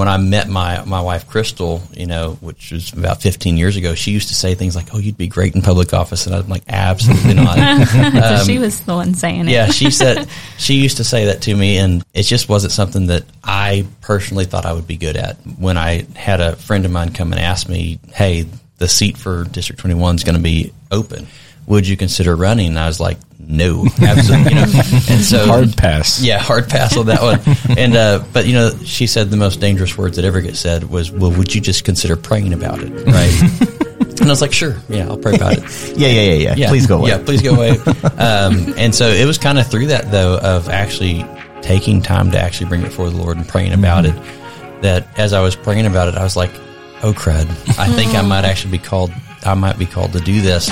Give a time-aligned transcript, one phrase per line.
[0.00, 3.94] when I met my my wife Crystal, you know, which was about 15 years ago,
[3.94, 6.48] she used to say things like, "Oh, you'd be great in public office," and I'm
[6.48, 7.58] like, "Absolutely not."
[8.40, 9.50] um, she was the one saying it.
[9.50, 10.26] yeah, she said
[10.56, 14.46] she used to say that to me, and it just wasn't something that I personally
[14.46, 15.36] thought I would be good at.
[15.58, 18.46] When I had a friend of mine come and ask me, "Hey,
[18.78, 21.26] the seat for District 21 is going to be open.
[21.66, 24.60] Would you consider running?" And I was like, "No, absolutely." You know?
[25.10, 26.22] And so hard pass.
[26.22, 27.40] Yeah, hard pass on that one.
[27.78, 30.84] And uh, but you know, she said the most dangerous words that ever get said
[30.84, 33.80] was, "Well, would you just consider praying about it?" Right.
[34.20, 35.96] And I was like, sure, yeah, I'll pray about it.
[35.96, 36.68] yeah, yeah, yeah, yeah, yeah.
[36.68, 37.08] Please go away.
[37.08, 37.78] Yeah, please go away.
[38.18, 41.24] Um, and so it was kind of through that though of actually
[41.62, 44.18] taking time to actually bring it before the Lord and praying about mm-hmm.
[44.18, 44.82] it.
[44.82, 46.50] That as I was praying about it, I was like,
[47.02, 49.10] oh crud, I think I might actually be called.
[49.42, 50.68] I might be called to do this.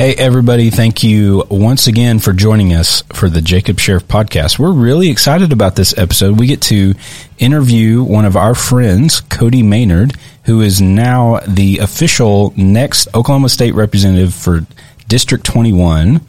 [0.00, 0.70] Hey, everybody.
[0.70, 4.58] Thank you once again for joining us for the Jacob Sheriff podcast.
[4.58, 6.40] We're really excited about this episode.
[6.40, 6.94] We get to
[7.38, 13.74] interview one of our friends, Cody Maynard, who is now the official next Oklahoma State
[13.74, 14.64] representative for
[15.06, 16.22] District 21.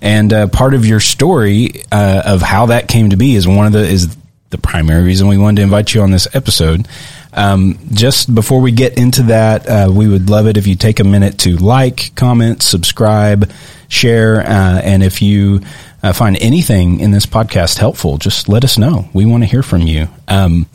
[0.00, 3.66] And uh, part of your story uh, of how that came to be is one
[3.66, 4.16] of the is
[4.50, 6.86] the primary reason we wanted to invite you on this episode.
[7.32, 11.00] Um, just before we get into that, uh, we would love it if you take
[11.00, 13.50] a minute to like, comment, subscribe,
[13.88, 15.60] share, uh, and if you
[16.02, 19.08] uh, find anything in this podcast helpful, just let us know.
[19.12, 20.08] We want to hear from you.
[20.28, 20.66] Um,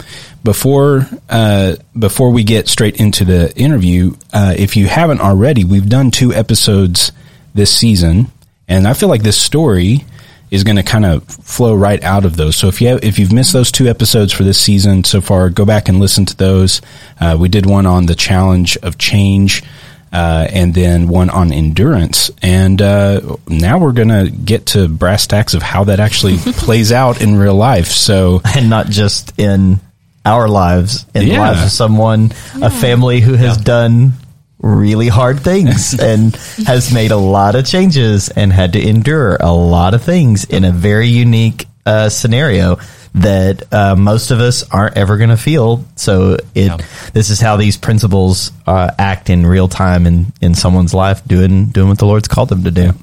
[0.44, 5.88] before uh, before we get straight into the interview, uh, if you haven't already, we've
[5.88, 7.12] done two episodes
[7.54, 8.32] this season,
[8.68, 10.06] and I feel like this story
[10.54, 12.56] is going to kind of flow right out of those.
[12.56, 15.50] So if you have, if you've missed those two episodes for this season so far,
[15.50, 16.80] go back and listen to those.
[17.20, 19.64] Uh, we did one on the challenge of change.
[20.12, 22.30] Uh, and then one on endurance.
[22.44, 26.92] And uh, now we're going to get to brass tacks of how that actually plays
[26.92, 27.88] out in real life.
[27.88, 29.80] So, and not just in
[30.24, 31.34] our lives, in yeah.
[31.34, 32.68] the lives of someone, yeah.
[32.68, 33.64] a family who has yeah.
[33.64, 34.14] done
[34.64, 36.36] really hard things and
[36.66, 40.64] has made a lot of changes and had to endure a lot of things in
[40.64, 42.78] a very unique uh, scenario
[43.16, 45.86] that uh, most of us aren't ever going to feel.
[45.96, 46.78] So it yeah.
[47.14, 51.68] this is how these principles uh, act in real time in in someone's life, doing
[51.68, 52.94] doing what the Lord's called them to do.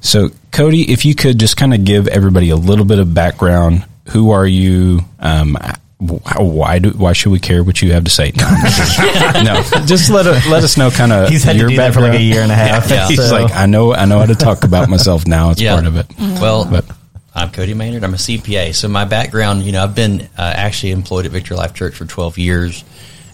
[0.00, 3.84] So Cody, if you could just kind of give everybody a little bit of background.
[4.08, 5.00] Who are you?
[5.20, 5.56] Um,
[6.00, 8.32] why do why should we care what you have to say?
[8.34, 8.48] No,
[9.42, 11.28] no just let let us know kind of.
[11.30, 12.88] He's had your to do that for like a year and a half.
[12.88, 13.08] Yeah, yeah.
[13.08, 13.34] He's so.
[13.34, 15.50] like, I know I know how to talk about myself now.
[15.50, 15.74] It's yeah.
[15.74, 16.06] part of it.
[16.18, 16.84] Well, but.
[17.32, 18.02] I'm Cody Maynard.
[18.02, 18.74] I'm a CPA.
[18.74, 22.04] So my background, you know, I've been uh, actually employed at Victory Life Church for
[22.04, 22.84] 12 years,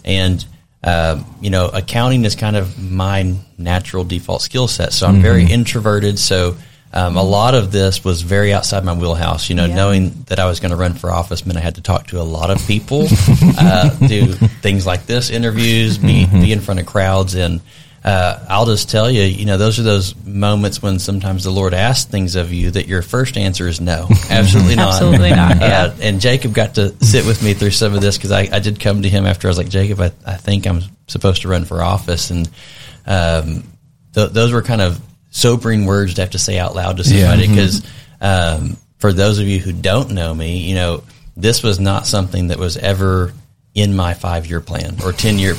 [0.05, 0.45] and
[0.83, 4.93] uh, you know, accounting is kind of my natural default skill set.
[4.93, 5.23] So I'm mm-hmm.
[5.23, 6.19] very introverted.
[6.19, 6.57] So
[6.93, 9.49] um, a lot of this was very outside my wheelhouse.
[9.49, 9.75] You know, yeah.
[9.75, 12.21] knowing that I was going to run for office meant I had to talk to
[12.21, 13.07] a lot of people,
[13.59, 16.41] uh, do things like this, interviews, be, mm-hmm.
[16.41, 17.61] be in front of crowds, and
[18.07, 21.73] uh, I'll just tell you, you know, those are those moments when sometimes the Lord
[21.73, 25.57] asks things of you that your first answer is no, absolutely not, absolutely not.
[25.67, 25.83] Yeah.
[25.83, 28.59] Uh, and Jacob got to sit with me through some of this because I, I,
[28.59, 31.49] did come to him after I was like, Jacob, I, I think I'm supposed to
[31.49, 32.49] run for office, and
[33.05, 33.63] um,
[34.13, 35.01] th- those were kind of
[35.37, 37.89] sobering words to have to say out loud to somebody because yeah.
[38.21, 38.65] mm-hmm.
[38.65, 41.03] um, for those of you who don't know me, you know,
[41.35, 43.31] this was not something that was ever
[43.75, 45.53] in my five year plan or 10 year,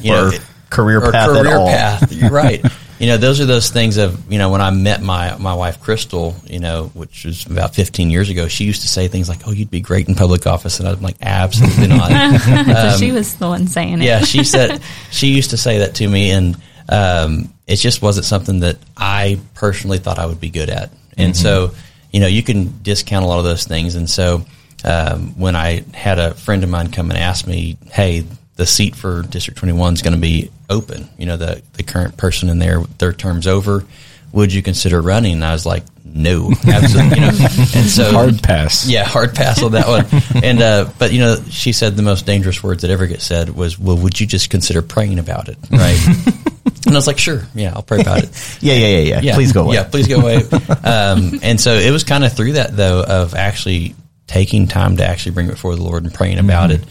[0.00, 0.30] you know,
[0.70, 1.30] career or path.
[1.30, 2.12] Career path.
[2.12, 2.64] You're right.
[3.00, 5.80] you know, those are those things of, you know, when I met my, my wife,
[5.80, 9.48] Crystal, you know, which was about 15 years ago, she used to say things like,
[9.48, 10.78] oh, you'd be great in public office.
[10.78, 12.12] And I'm like, absolutely not.
[12.92, 14.04] um, she was the one saying it.
[14.04, 14.20] yeah.
[14.20, 14.80] She said,
[15.10, 16.30] she used to say that to me.
[16.30, 16.56] And,
[16.88, 20.90] um, it just wasn't something that I personally thought I would be good at.
[21.16, 21.42] And mm-hmm.
[21.42, 21.74] so,
[22.12, 23.94] you know, you can discount a lot of those things.
[23.94, 24.44] And so,
[24.84, 28.24] um, when I had a friend of mine come and ask me, "Hey,
[28.56, 31.08] the seat for District 21 is going to be open.
[31.16, 33.84] You know, the the current person in there, their term's over.
[34.32, 37.28] Would you consider running?" And I was like, "No, absolutely." You know,
[37.74, 38.86] and so hard pass.
[38.86, 40.44] Yeah, hard pass on that one.
[40.44, 43.48] and uh, but you know, she said the most dangerous words that ever get said
[43.48, 45.98] was, "Well, would you just consider praying about it?" Right.
[46.86, 48.58] And I was like, sure, yeah, I'll pray about it.
[48.60, 49.34] yeah, yeah, yeah, yeah, yeah.
[49.34, 49.76] Please go away.
[49.76, 50.36] Yeah, please go away.
[50.84, 53.94] um, and so it was kind of through that though of actually
[54.26, 56.82] taking time to actually bring it before the Lord and praying about mm-hmm.
[56.82, 56.88] it.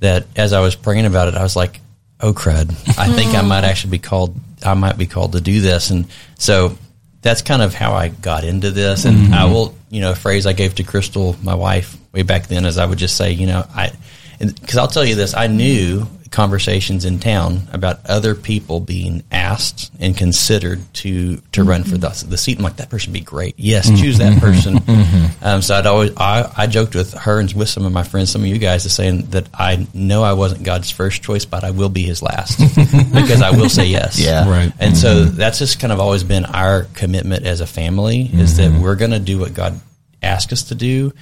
[0.00, 1.80] That as I was praying about it, I was like,
[2.20, 4.34] oh crud, I think I might actually be called.
[4.64, 5.90] I might be called to do this.
[5.90, 6.06] And
[6.36, 6.76] so
[7.22, 9.04] that's kind of how I got into this.
[9.04, 9.34] And mm-hmm.
[9.34, 12.64] I will, you know, a phrase I gave to Crystal, my wife, way back then,
[12.64, 13.92] is I would just say, you know, I
[14.38, 19.90] because I'll tell you this, I knew conversations in town about other people being asked
[19.98, 21.68] and considered to to mm-hmm.
[21.68, 22.58] run for the, the seat.
[22.58, 23.54] I'm like, that person would be great.
[23.56, 24.02] Yes, mm-hmm.
[24.02, 24.76] choose that person.
[24.76, 25.44] Mm-hmm.
[25.44, 28.30] Um, so I'd always I, I joked with her and with some of my friends,
[28.30, 31.64] some of you guys, to saying that I know I wasn't God's first choice, but
[31.64, 32.58] I will be His last
[33.14, 34.18] because I will say yes.
[34.18, 34.72] Yeah, right.
[34.78, 35.36] And so mm-hmm.
[35.36, 38.82] that's just kind of always been our commitment as a family is that mm-hmm.
[38.82, 39.80] we're going to do what God
[40.22, 41.12] asks us to do,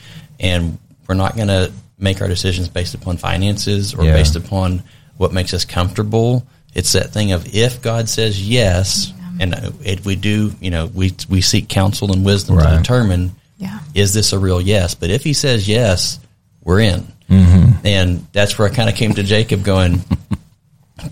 [0.40, 4.12] and we're not going to make our decisions based upon finances or yeah.
[4.12, 4.82] based upon
[5.16, 6.46] what makes us comfortable.
[6.74, 11.14] It's that thing of if God says yes, and if we do, you know, we
[11.28, 12.70] we seek counsel and wisdom right.
[12.70, 13.80] to determine, yeah.
[13.94, 14.94] is this a real yes?
[14.94, 16.20] But if He says yes,
[16.62, 17.86] we're in, mm-hmm.
[17.86, 20.00] and that's where I kind of came to Jacob going.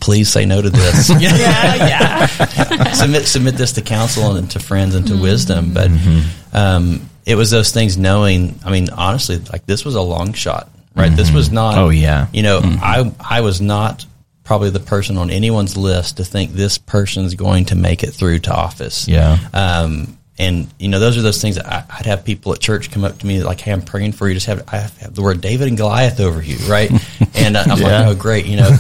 [0.01, 1.11] Please say no to this.
[1.21, 2.27] yeah, yeah.
[2.93, 5.23] submit submit this to counsel and to friends and to mm-hmm.
[5.23, 5.73] wisdom.
[5.73, 6.57] But mm-hmm.
[6.57, 8.59] um, it was those things knowing.
[8.65, 11.09] I mean, honestly, like this was a long shot right?
[11.09, 11.17] Mm-hmm.
[11.17, 11.79] This was not.
[11.79, 12.29] Oh yeah.
[12.33, 12.83] You know, mm-hmm.
[12.83, 14.07] I I was not
[14.45, 18.39] probably the person on anyone's list to think this person's going to make it through
[18.41, 19.09] to office.
[19.09, 19.39] Yeah.
[19.55, 22.91] Um, and you know, those are those things that I, would have people at church
[22.91, 25.23] come up to me like, "Hey, I'm praying for you." Just have I have the
[25.23, 26.91] word David and Goliath over you, right?
[27.37, 27.85] And uh, I'm yeah.
[27.85, 28.69] like, "Oh, great," you know.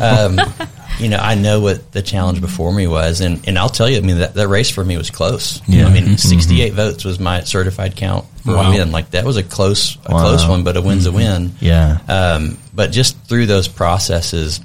[0.00, 0.38] um,
[1.00, 3.96] you know, I know what the challenge before me was, and, and I'll tell you,
[3.96, 5.60] I mean, that, that race for me was close.
[5.66, 5.86] Yeah.
[5.86, 6.14] I mean, mm-hmm.
[6.14, 6.76] 68 mm-hmm.
[6.76, 8.70] votes was my certified count for wow.
[8.70, 8.92] a win.
[8.92, 10.20] Like that was a close, a wow.
[10.20, 11.14] close one, but a win's mm-hmm.
[11.14, 11.52] a win.
[11.60, 11.98] Yeah.
[12.08, 14.60] Um, but just through those processes,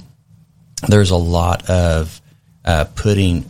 [0.87, 2.21] there's a lot of
[2.63, 3.49] uh, putting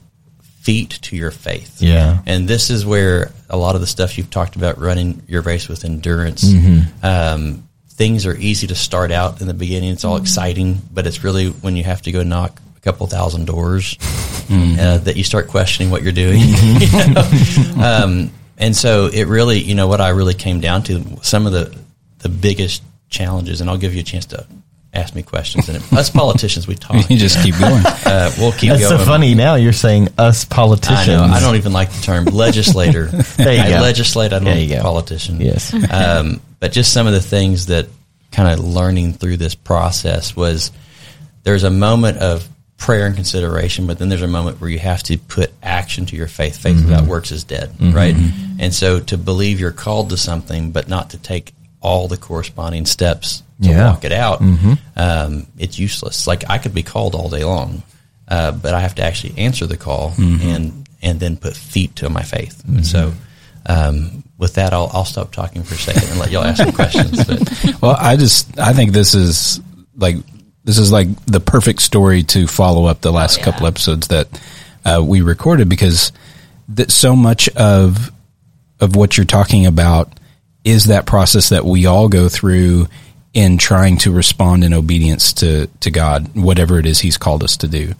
[0.62, 1.82] feet to your faith.
[1.82, 2.20] Yeah.
[2.26, 5.68] And this is where a lot of the stuff you've talked about running your race
[5.68, 6.44] with endurance.
[6.44, 7.06] Mm-hmm.
[7.06, 9.92] Um, things are easy to start out in the beginning.
[9.92, 10.24] It's all mm-hmm.
[10.24, 14.80] exciting, but it's really when you have to go knock couple thousand doors mm-hmm.
[14.80, 16.40] uh, that you start questioning what you're doing.
[16.40, 17.70] Mm-hmm.
[17.70, 17.84] you know?
[18.04, 21.52] um, and so it really, you know, what I really came down to some of
[21.52, 21.76] the
[22.20, 24.46] the biggest challenges, and I'll give you a chance to
[24.94, 25.68] ask me questions.
[25.68, 27.10] And us politicians, we talk.
[27.10, 27.84] you just keep going.
[27.86, 29.00] Uh, we'll keep That's going.
[29.00, 29.36] so funny.
[29.36, 31.10] Now you're saying us politicians.
[31.10, 31.34] I know.
[31.34, 33.08] I don't even like the term legislator.
[33.08, 33.82] there you I go.
[33.82, 34.32] legislate.
[34.32, 35.42] I don't like politician.
[35.42, 35.74] Yes.
[35.92, 37.88] Um, but just some of the things that
[38.32, 40.72] kind of learning through this process was
[41.44, 45.02] there's a moment of prayer and consideration, but then there's a moment where you have
[45.04, 46.58] to put action to your faith.
[46.58, 46.90] Faith mm-hmm.
[46.90, 47.96] without works is dead, mm-hmm.
[47.96, 48.16] right?
[48.60, 52.86] And so to believe you're called to something, but not to take all the corresponding
[52.86, 53.92] steps to yeah.
[53.92, 54.74] walk it out, mm-hmm.
[54.98, 56.28] um, it's useless.
[56.28, 57.84] Like I could be called all day long,
[58.28, 60.48] uh, but I have to actually answer the call mm-hmm.
[60.48, 62.64] and and then put feet to my faith.
[62.68, 63.14] And so.
[63.68, 66.72] Um, with that, I'll, I'll stop talking for a second and let y'all ask some
[66.72, 67.24] questions.
[67.26, 67.76] But.
[67.82, 69.60] Well, I just I think this is
[69.98, 70.18] like
[70.66, 73.46] this is like the perfect story to follow up the last oh, yeah.
[73.46, 74.28] couple episodes that
[74.84, 76.12] uh, we recorded because
[76.70, 78.12] that so much of
[78.82, 80.12] of what you're talking about
[80.66, 82.88] is that process that we all go through
[83.34, 87.58] in trying to respond in obedience to to God, whatever it is He's called us
[87.58, 87.94] to do.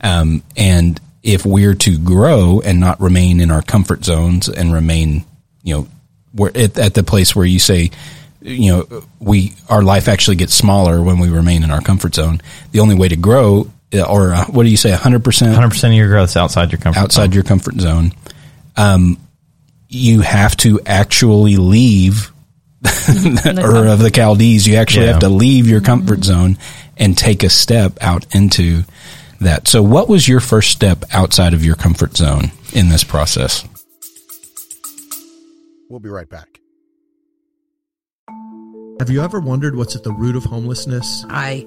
[0.00, 5.24] Um, and if we're to grow and not remain in our comfort zones and remain,
[5.62, 5.88] you know,
[6.34, 7.90] we're at, at the place where you say,
[8.42, 12.40] you know, we our life actually gets smaller when we remain in our comfort zone.
[12.72, 15.70] The only way to grow, uh, or uh, what do you say, hundred percent, hundred
[15.70, 17.32] percent of your growth is outside your comfort outside zone.
[17.32, 18.12] your comfort zone.
[18.76, 19.18] Um,
[19.88, 22.32] you have to actually leave
[22.84, 24.66] Ur of the Chaldees.
[24.66, 25.12] You actually yeah.
[25.12, 26.22] have to leave your comfort mm-hmm.
[26.22, 26.58] zone
[26.96, 28.82] and take a step out into
[29.40, 29.68] that.
[29.68, 33.66] So, what was your first step outside of your comfort zone in this process?
[35.88, 36.51] We'll be right back.
[39.02, 41.24] Have you ever wondered what's at the root of homelessness?
[41.28, 41.66] I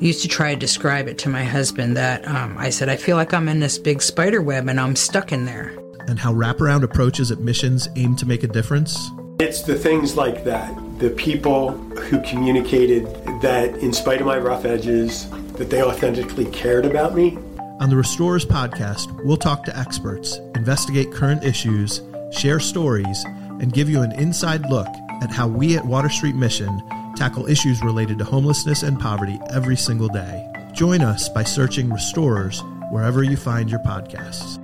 [0.00, 3.16] used to try to describe it to my husband that um, I said, I feel
[3.16, 5.72] like I'm in this big spider web and I'm stuck in there.
[6.08, 8.98] And how wraparound approaches at missions aim to make a difference?
[9.38, 13.06] It's the things like that, the people who communicated
[13.40, 17.38] that in spite of my rough edges, that they authentically cared about me.
[17.78, 22.02] On the Restorers podcast, we'll talk to experts, investigate current issues,
[22.32, 23.22] share stories,
[23.60, 24.88] and give you an inside look
[25.22, 26.82] at how we at Water Street Mission
[27.16, 30.50] tackle issues related to homelessness and poverty every single day.
[30.72, 34.60] Join us by searching Restorers wherever you find your podcasts.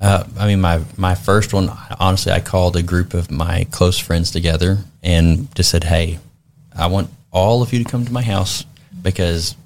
[0.00, 3.98] Uh, I mean, my my first one, honestly, I called a group of my close
[3.98, 6.18] friends together and just said, "Hey,
[6.74, 8.64] I want all of you to come to my house
[9.02, 9.56] because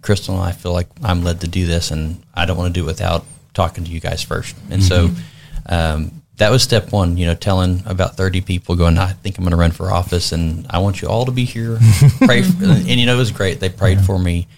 [0.00, 2.80] Crystal and I feel like I'm led to do this, and I don't want to
[2.80, 4.56] do it without talking to you guys first.
[4.70, 5.14] And mm-hmm.
[5.16, 5.22] so,
[5.66, 9.44] um, that was step one, you know, telling about 30 people going, I think I'm
[9.44, 11.78] going to run for office and I want you all to be here.
[12.24, 12.42] Pray.
[12.42, 13.60] For, and, you know, it was great.
[13.60, 14.04] They prayed yeah.
[14.04, 14.48] for me,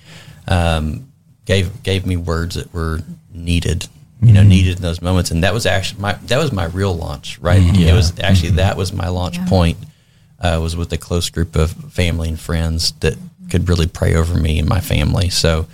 [0.49, 1.13] um,
[1.45, 3.01] gave, gave me words that were
[3.33, 3.89] needed,
[4.23, 4.49] you know, mm-hmm.
[4.49, 5.31] needed in those moments.
[5.31, 7.61] And that was actually my, that was my real launch, right?
[7.61, 7.83] Mm-hmm.
[7.83, 8.57] It was actually, mm-hmm.
[8.57, 9.47] that was my launch yeah.
[9.47, 9.77] point
[10.41, 13.17] uh, was with a close group of family and friends that
[13.51, 15.29] could really pray over me and my family.
[15.29, 15.67] So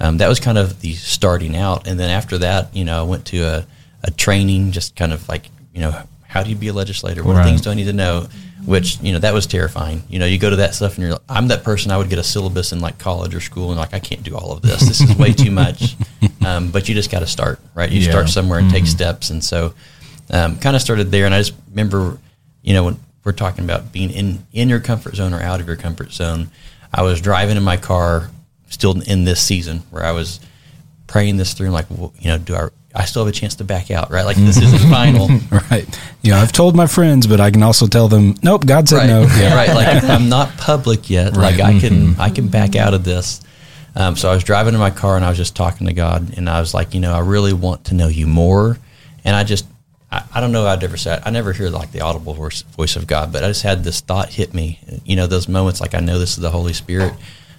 [0.00, 1.86] um, that was kind of the starting out.
[1.86, 3.66] And then after that, you know, I went to a,
[4.04, 7.22] a training, just kind of like, you know, how do you be a legislator?
[7.22, 7.44] What right.
[7.44, 8.26] things do I need to know?
[8.64, 10.02] Which, you know, that was terrifying.
[10.08, 12.08] You know, you go to that stuff and you're, like, I'm that person, I would
[12.08, 14.62] get a syllabus in like college or school and like, I can't do all of
[14.62, 14.80] this.
[14.80, 15.96] This is way too much.
[16.44, 17.88] Um, but you just got to start, right?
[17.88, 18.10] You yeah.
[18.10, 18.78] start somewhere and mm-hmm.
[18.78, 19.30] take steps.
[19.30, 19.74] And so
[20.30, 21.24] um, kind of started there.
[21.24, 22.18] And I just remember,
[22.62, 25.68] you know, when we're talking about being in, in your comfort zone or out of
[25.68, 26.50] your comfort zone,
[26.92, 28.30] I was driving in my car
[28.68, 30.40] still in this season where I was
[31.06, 33.64] praying this through, like, well, you know, do I, I still have a chance to
[33.64, 34.24] back out, right?
[34.24, 35.28] Like this isn't final,
[35.70, 35.86] right?
[36.22, 38.98] You know, I've told my friends, but I can also tell them, nope, God said
[38.98, 39.06] right.
[39.06, 39.54] no, yeah.
[39.54, 39.74] right?
[39.74, 41.36] Like I'm not public yet.
[41.36, 41.58] Right.
[41.58, 42.20] Like I can, mm-hmm.
[42.20, 43.40] I can back out of this.
[43.94, 46.36] Um, so I was driving in my car and I was just talking to God,
[46.36, 48.78] and I was like, you know, I really want to know you more,
[49.22, 49.66] and I just,
[50.10, 52.96] I, I don't know, I'd never said, I never hear like the audible voice, voice
[52.96, 55.94] of God, but I just had this thought hit me, you know, those moments like
[55.94, 57.12] I know this is the Holy Spirit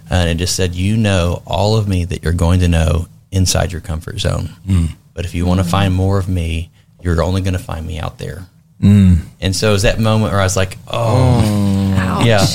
[0.10, 3.72] and it just said, "You know all of me that you're going to know inside
[3.72, 4.50] your comfort zone.
[4.68, 4.96] Mm.
[5.14, 8.00] But if you want to find more of me, you're only going to find me
[8.00, 8.48] out there."
[8.82, 9.20] Mm.
[9.40, 12.26] And so it was that moment where I was like, "Oh, Ouch.
[12.26, 12.46] yeah."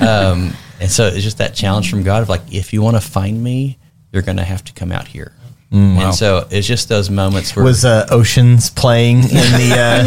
[0.00, 3.00] Um, and so it's just that challenge from God of like, if you want to
[3.00, 3.78] find me,
[4.12, 5.32] you're going to have to come out here.
[5.72, 6.06] Mm, wow.
[6.06, 10.04] And so it's just those moments where was uh, Oceans playing in the uh...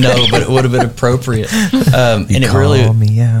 [0.00, 1.52] no, no, but it would have been appropriate.
[1.92, 2.80] Um, and it really,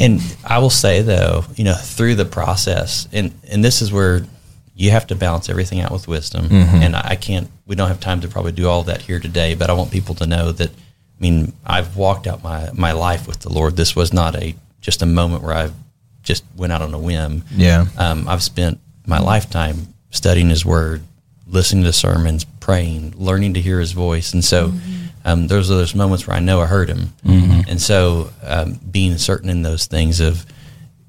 [0.00, 4.26] And I will say though, you know, through the process, and and this is where
[4.74, 6.48] you have to balance everything out with wisdom.
[6.48, 6.76] Mm-hmm.
[6.76, 7.48] And I can't.
[7.66, 10.14] We don't have time to probably do all that here today, but I want people
[10.16, 10.70] to know that.
[10.70, 13.76] I mean, I've walked out my my life with the Lord.
[13.76, 15.74] This was not a just a moment where I've
[16.22, 17.44] just went out on a whim.
[17.54, 17.86] Yeah.
[17.96, 21.02] Um, I've spent my lifetime studying His Word,
[21.46, 25.06] listening to sermons, praying, learning to hear His voice, and so mm-hmm.
[25.24, 27.70] um, those are those moments where I know I heard Him, mm-hmm.
[27.70, 30.44] and so um, being certain in those things of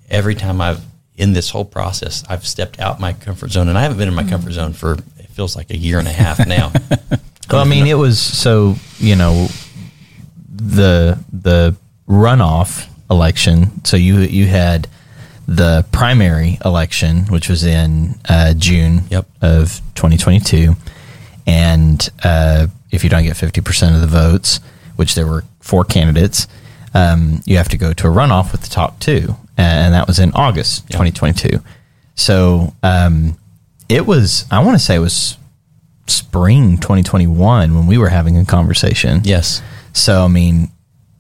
[0.09, 0.81] every time I've
[1.17, 4.13] in this whole process, I've stepped out my comfort zone, and I haven't been in
[4.13, 4.31] my mm-hmm.
[4.31, 6.71] comfort zone for it feels like a year and a half now.
[7.49, 9.47] well, I mean, it was so you know
[10.49, 11.75] the the
[12.07, 13.83] runoff election.
[13.85, 14.87] So you you had
[15.47, 19.27] the primary election, which was in uh, June yep.
[19.41, 20.75] of 2022.
[21.47, 24.59] And uh, if you don't get 50% of the votes,
[24.95, 26.47] which there were four candidates,
[26.95, 29.35] um, you have to go to a runoff with the top two.
[29.57, 30.99] And that was in August yep.
[30.99, 31.59] 2022.
[32.15, 33.37] So um,
[33.87, 35.37] it was, I want to say it was
[36.07, 39.21] spring 2021 when we were having a conversation.
[39.23, 39.61] Yes.
[39.93, 40.71] So, I mean,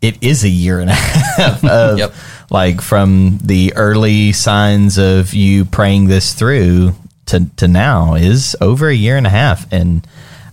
[0.01, 1.99] it is a year and a half of.
[1.99, 2.13] yep
[2.49, 6.93] like from the early signs of you praying this through
[7.27, 9.71] to, to now is over a year and a half.
[9.73, 10.05] And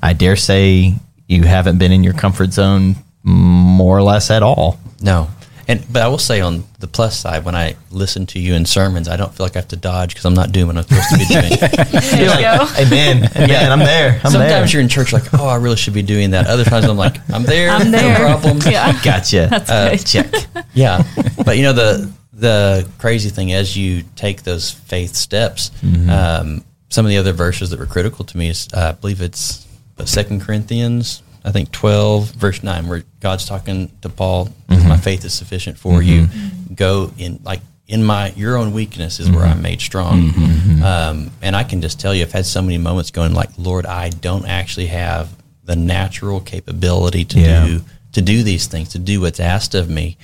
[0.02, 0.94] I dare say
[1.26, 4.78] you haven't been in your comfort zone more or less at all.
[5.00, 5.28] No.
[5.68, 8.66] And but I will say on the plus side, when I listen to you in
[8.66, 10.82] sermons, I don't feel like I have to dodge because I'm not doing what I'm
[10.82, 12.20] supposed to be doing.
[12.20, 13.30] you're like, Amen.
[13.36, 13.48] Amen.
[13.48, 13.72] Yeah.
[13.72, 14.20] I'm there.
[14.24, 14.66] I'm Sometimes there.
[14.68, 16.46] you're in church like, oh, I really should be doing that.
[16.48, 17.70] Other times I'm like, I'm there.
[17.70, 18.18] I'm there.
[18.18, 18.58] No problem.
[18.72, 19.00] Yeah.
[19.02, 19.48] Gotcha.
[19.50, 20.32] That's uh, Check.
[20.74, 21.04] Yeah.
[21.44, 26.10] But you know the the crazy thing as you take those faith steps, mm-hmm.
[26.10, 29.20] um, some of the other verses that were critical to me is uh, I believe
[29.20, 29.66] it's
[30.04, 34.88] Second Corinthians I think 12, verse 9, where God's talking to Paul, mm-hmm.
[34.88, 36.68] my faith is sufficient for mm-hmm.
[36.68, 36.74] you.
[36.76, 39.36] Go in, like, in my, your own weakness is mm-hmm.
[39.36, 40.22] where I'm made strong.
[40.22, 40.42] Mm-hmm.
[40.44, 40.82] Mm-hmm.
[40.82, 43.86] Um, and I can just tell you, I've had so many moments going, like, Lord,
[43.86, 45.30] I don't actually have
[45.64, 47.66] the natural capability to yeah.
[47.66, 47.80] do,
[48.12, 50.16] to do these things, to do what's asked of me.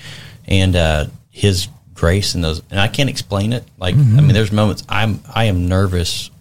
[0.47, 3.65] And, uh, his grace in those, and I can't explain it.
[3.77, 4.17] Like, I mm-hmm.
[4.17, 6.31] mean, there's moments I'm, I am nervous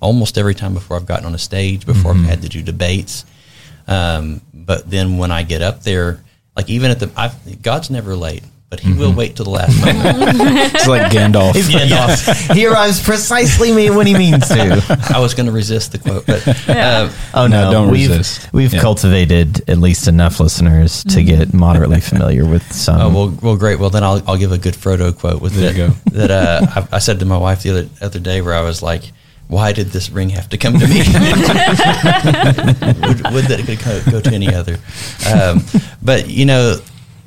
[0.00, 3.24] almost every time before I've gotten on a stage, before I've had to do debates
[3.90, 6.20] um, but then when I get up there,
[6.56, 9.00] like even at the, I've, God's never late, but He mm-hmm.
[9.00, 10.38] will wait till the last moment.
[10.72, 11.56] it's like Gandalf.
[11.56, 12.54] He's Gandalf.
[12.54, 15.10] he arrives precisely when he means to.
[15.12, 18.52] I was going to resist the quote, but uh, oh no, no don't we've, resist.
[18.52, 18.80] We've yeah.
[18.80, 21.26] cultivated at least enough listeners to mm-hmm.
[21.26, 23.00] get moderately familiar with some.
[23.00, 23.80] Oh well, well, great.
[23.80, 26.04] Well, then I'll I'll give a good Frodo quote with there that.
[26.12, 28.84] that uh, I, I said to my wife the other other day where I was
[28.84, 29.10] like
[29.50, 30.98] why did this ring have to come to me?
[33.08, 34.78] would, would, that it could go to any other?
[35.28, 35.60] Um,
[36.00, 36.76] but you know,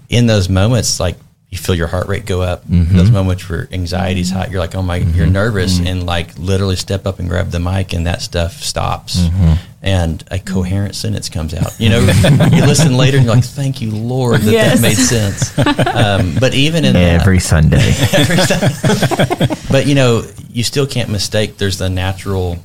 [0.10, 1.18] in those moments, like
[1.54, 2.66] you feel your heart rate go up.
[2.66, 2.98] Mm-hmm.
[2.98, 5.16] Those moments where anxiety's hot, you're like, oh my, mm-hmm.
[5.16, 5.86] you're nervous, mm-hmm.
[5.86, 9.54] and like literally step up and grab the mic, and that stuff stops, mm-hmm.
[9.84, 11.80] and a coherent sentence comes out.
[11.80, 14.82] You know, you listen later, and you're like, thank you, Lord, that yes.
[14.82, 15.96] that made sense.
[15.96, 17.78] Um, but even in every that, Sunday,
[18.14, 21.58] every Sunday, but you know, you still can't mistake.
[21.58, 22.58] There's the natural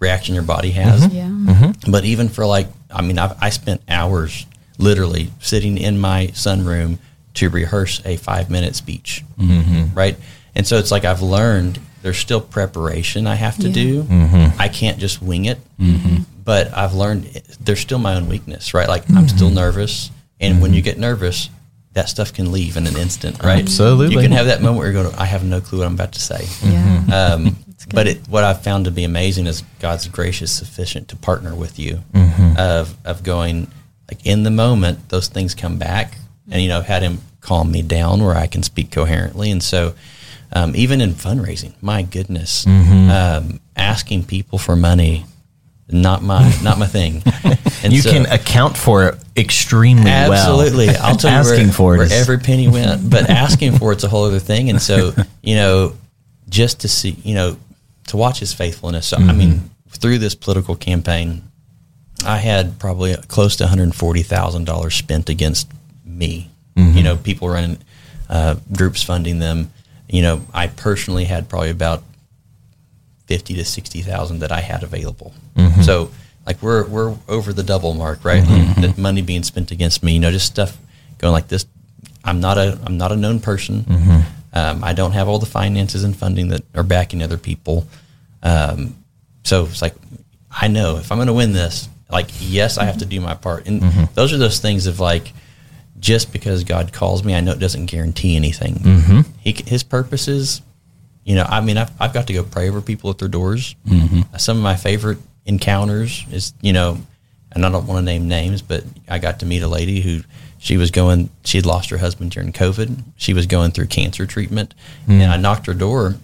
[0.00, 1.06] reaction your body has.
[1.06, 1.28] Yeah.
[1.28, 1.92] Mm-hmm.
[1.92, 4.44] But even for like, I mean, I've, I spent hours
[4.76, 6.98] literally sitting in my sunroom
[7.38, 9.24] to rehearse a five minute speech.
[9.38, 9.96] Mm-hmm.
[9.96, 10.16] Right.
[10.54, 13.74] And so it's like I've learned there's still preparation I have to yeah.
[13.74, 14.02] do.
[14.02, 14.60] Mm-hmm.
[14.60, 15.58] I can't just wing it.
[15.78, 16.22] Mm-hmm.
[16.44, 17.24] But I've learned
[17.60, 18.88] there's still my own weakness, right?
[18.88, 19.56] Like I'm still mm-hmm.
[19.56, 20.10] nervous.
[20.40, 21.50] And when you get nervous,
[21.92, 23.60] that stuff can leave in an instant, right?
[23.60, 24.14] Absolutely.
[24.14, 26.12] You can have that moment where you're going, I have no clue what I'm about
[26.12, 26.46] to say.
[26.62, 26.96] Yeah.
[27.08, 27.56] Um,
[27.94, 31.54] but it, what I've found to be amazing is God's grace is sufficient to partner
[31.54, 32.58] with you mm-hmm.
[32.58, 33.70] of, of going
[34.10, 36.18] like in the moment, those things come back
[36.50, 37.18] and, you know, I've had him
[37.48, 39.50] calm me down where I can speak coherently.
[39.50, 39.94] And so,
[40.52, 43.10] um, even in fundraising, my goodness, mm-hmm.
[43.10, 45.24] um, asking people for money,
[45.88, 47.22] not my not my thing.
[47.82, 50.88] And you so, can account for it extremely absolutely.
[50.88, 50.96] well.
[50.96, 52.12] Absolutely, I'll tell asking you where, for it where is.
[52.12, 54.68] every penny went, but asking for it's a whole other thing.
[54.68, 55.12] And so,
[55.42, 55.94] you know,
[56.48, 57.56] just to see, you know,
[58.08, 59.06] to watch his faithfulness.
[59.06, 59.30] So, mm-hmm.
[59.30, 61.42] I mean, through this political campaign,
[62.26, 65.70] I had probably close to one hundred forty thousand dollars spent against
[66.04, 66.50] me.
[66.78, 66.96] Mm-hmm.
[66.96, 67.78] You know, people running
[68.28, 69.72] uh, groups funding them.
[70.08, 72.02] You know, I personally had probably about
[73.26, 75.34] fifty to sixty thousand that I had available.
[75.56, 75.82] Mm-hmm.
[75.82, 76.10] So,
[76.46, 78.44] like we're we're over the double mark, right?
[78.44, 78.80] Mm-hmm.
[78.80, 80.14] The money being spent against me.
[80.14, 80.78] You know, just stuff
[81.18, 81.66] going like this.
[82.24, 83.82] I'm not a I'm not a known person.
[83.82, 84.20] Mm-hmm.
[84.52, 87.86] Um, I don't have all the finances and funding that are backing other people.
[88.42, 88.96] Um,
[89.44, 89.94] so it's like
[90.50, 93.34] I know if I'm going to win this, like yes, I have to do my
[93.34, 93.66] part.
[93.66, 94.04] And mm-hmm.
[94.14, 95.32] those are those things of like
[96.00, 98.74] just because God calls me, I know it doesn't guarantee anything.
[98.74, 99.20] Mm-hmm.
[99.40, 100.62] He, his purposes,
[101.24, 103.74] you know, I mean, I've, I've got to go pray over people at their doors.
[103.86, 104.36] Mm-hmm.
[104.36, 106.98] Some of my favorite encounters is, you know,
[107.52, 110.20] and I don't want to name names, but I got to meet a lady who
[110.58, 113.02] she was going, she had lost her husband during COVID.
[113.16, 114.74] She was going through cancer treatment.
[115.06, 115.20] Mm.
[115.20, 116.16] And I knocked her door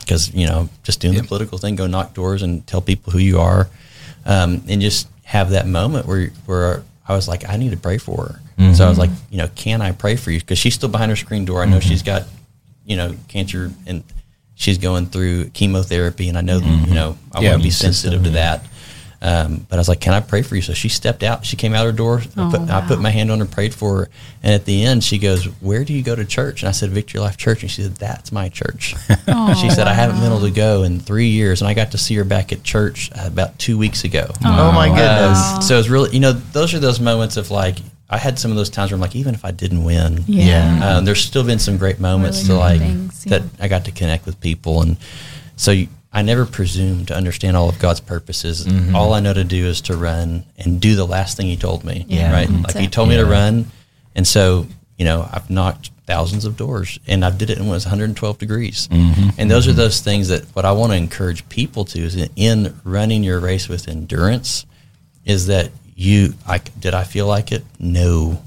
[0.00, 1.22] because, you know, just doing yep.
[1.22, 3.68] the political thing, go knock doors and tell people who you are.
[4.24, 7.98] Um, and just have that moment where, where I was like, I need to pray
[7.98, 8.40] for her.
[8.58, 8.72] Mm-hmm.
[8.72, 10.40] So I was like, you know, can I pray for you?
[10.40, 11.62] Because she's still behind her screen door.
[11.62, 11.88] I know mm-hmm.
[11.88, 12.24] she's got,
[12.84, 14.02] you know, cancer and
[14.54, 16.88] she's going through chemotherapy, and I know, mm-hmm.
[16.88, 18.66] you know, I yeah, want to be sensitive to that.
[19.22, 21.44] Um, but I was like, "Can I pray for you?" So she stepped out.
[21.44, 22.20] She came out her door.
[22.36, 22.78] Oh, I, put, wow.
[22.78, 24.08] I, put, my hand on her, prayed for her,
[24.42, 26.90] and at the end, she goes, "Where do you go to church?" And I said,
[26.90, 28.94] "Victory Life Church." And she said, "That's my church."
[29.26, 29.92] oh, she said, wow.
[29.92, 32.24] "I haven't been able to go in three years," and I got to see her
[32.24, 34.26] back at church about two weeks ago.
[34.44, 35.54] Oh, oh my goodness!
[35.54, 38.50] Um, so it's really, you know, those are those moments of like, I had some
[38.50, 41.44] of those times where I'm like, even if I didn't win, yeah, um, there's still
[41.44, 43.38] been some great moments really to like things, yeah.
[43.38, 44.96] that I got to connect with people, and
[45.56, 48.64] so you, I never presume to understand all of God's purposes.
[48.64, 48.94] Mm-hmm.
[48.94, 51.84] All I know to do is to run and do the last thing He told
[51.84, 52.06] me.
[52.08, 52.48] Yeah, right?
[52.48, 53.66] Like He told me to run,
[54.14, 54.66] and so
[54.96, 58.38] you know I've knocked thousands of doors, and I did it when it was 112
[58.38, 58.88] degrees.
[58.88, 59.30] Mm-hmm.
[59.38, 59.72] And those mm-hmm.
[59.72, 63.40] are those things that what I want to encourage people to is in running your
[63.40, 64.64] race with endurance,
[65.24, 67.64] is that you I did I feel like it?
[67.80, 68.40] No.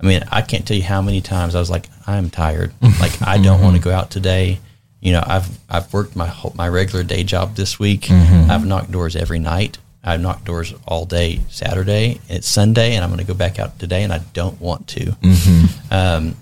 [0.00, 2.72] I mean, I can't tell you how many times I was like, I'm tired.
[3.00, 4.60] Like I don't want to go out today
[5.02, 8.02] you know, I've I've worked my whole, my regular day job this week.
[8.02, 8.50] Mm-hmm.
[8.50, 9.78] I've knocked doors every night.
[10.02, 12.20] I've knocked doors all day Saturday.
[12.28, 15.00] It's Sunday, and I'm going to go back out today, and I don't want to.
[15.00, 15.92] Mm-hmm.
[15.92, 16.36] Um,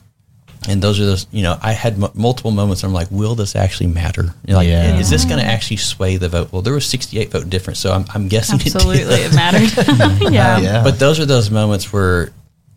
[0.69, 2.85] and those are those, you know, I had m- multiple moments.
[2.85, 4.35] I'm like, will this actually matter?
[4.47, 4.99] You're like, yeah.
[4.99, 6.53] is this going to actually sway the vote?
[6.53, 10.31] Well, there was 68 vote difference, so I'm, I'm guessing absolutely it, it mattered.
[10.33, 10.57] yeah.
[10.57, 10.85] Um, yeah.
[10.85, 12.33] But those are those moments where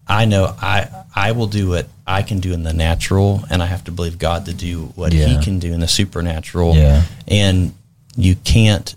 [0.08, 3.66] I know I I will do what I can do in the natural, and I
[3.68, 5.28] have to believe God to do what yeah.
[5.28, 6.76] He can do in the supernatural.
[6.76, 7.04] Yeah.
[7.28, 7.74] And
[8.16, 8.96] you can't.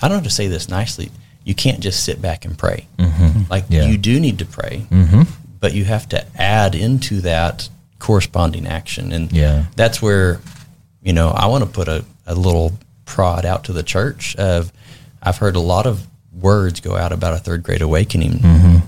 [0.00, 1.10] I don't know how to say this nicely.
[1.44, 2.86] You can't just sit back and pray.
[2.98, 3.50] Mm-hmm.
[3.50, 3.86] Like yeah.
[3.86, 5.22] you do need to pray, mm-hmm.
[5.60, 7.68] But you have to add into that
[7.98, 9.66] corresponding action, and yeah.
[9.76, 10.40] that's where
[11.02, 12.72] you know I want to put a, a little
[13.04, 14.72] prod out to the church of.
[15.22, 18.38] I've heard a lot of words go out about a third great awakening.
[18.38, 18.78] Mm-hmm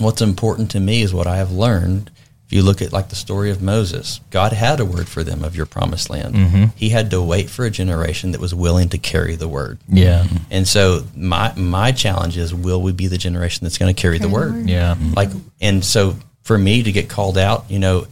[0.00, 2.10] what's important to me is what I have learned.
[2.50, 5.44] If you look at like the story of Moses, God had a word for them
[5.44, 6.34] of your promised land.
[6.34, 6.64] Mm-hmm.
[6.74, 9.78] He had to wait for a generation that was willing to carry the word.
[9.86, 10.26] Yeah.
[10.50, 14.18] And so my my challenge is will we be the generation that's going to carry,
[14.18, 14.52] carry the, word?
[14.52, 14.68] the, word?
[14.68, 14.96] Yeah.
[15.14, 15.28] Like
[15.60, 18.08] and so for me to get called out, you know,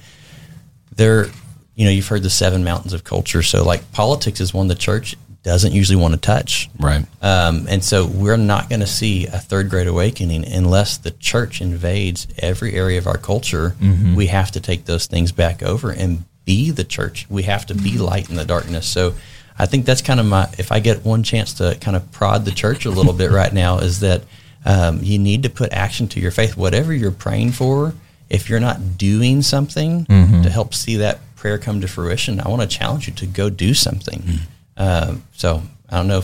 [0.94, 1.26] there
[1.74, 3.42] you know, you've heard the seven mountains of culture.
[3.42, 5.16] So like politics is one the church
[5.48, 6.68] doesn't usually want to touch.
[6.78, 7.06] Right.
[7.22, 11.62] Um, and so we're not going to see a third great awakening unless the church
[11.62, 13.74] invades every area of our culture.
[13.80, 14.14] Mm-hmm.
[14.14, 17.26] We have to take those things back over and be the church.
[17.30, 18.02] We have to be mm-hmm.
[18.02, 18.86] light in the darkness.
[18.86, 19.14] So
[19.58, 22.44] I think that's kind of my, if I get one chance to kind of prod
[22.44, 24.24] the church a little bit right now, is that
[24.66, 26.58] um, you need to put action to your faith.
[26.58, 27.94] Whatever you're praying for,
[28.28, 30.42] if you're not doing something mm-hmm.
[30.42, 33.48] to help see that prayer come to fruition, I want to challenge you to go
[33.48, 34.20] do something.
[34.20, 34.40] Mm.
[34.78, 36.22] Um, so I don't know.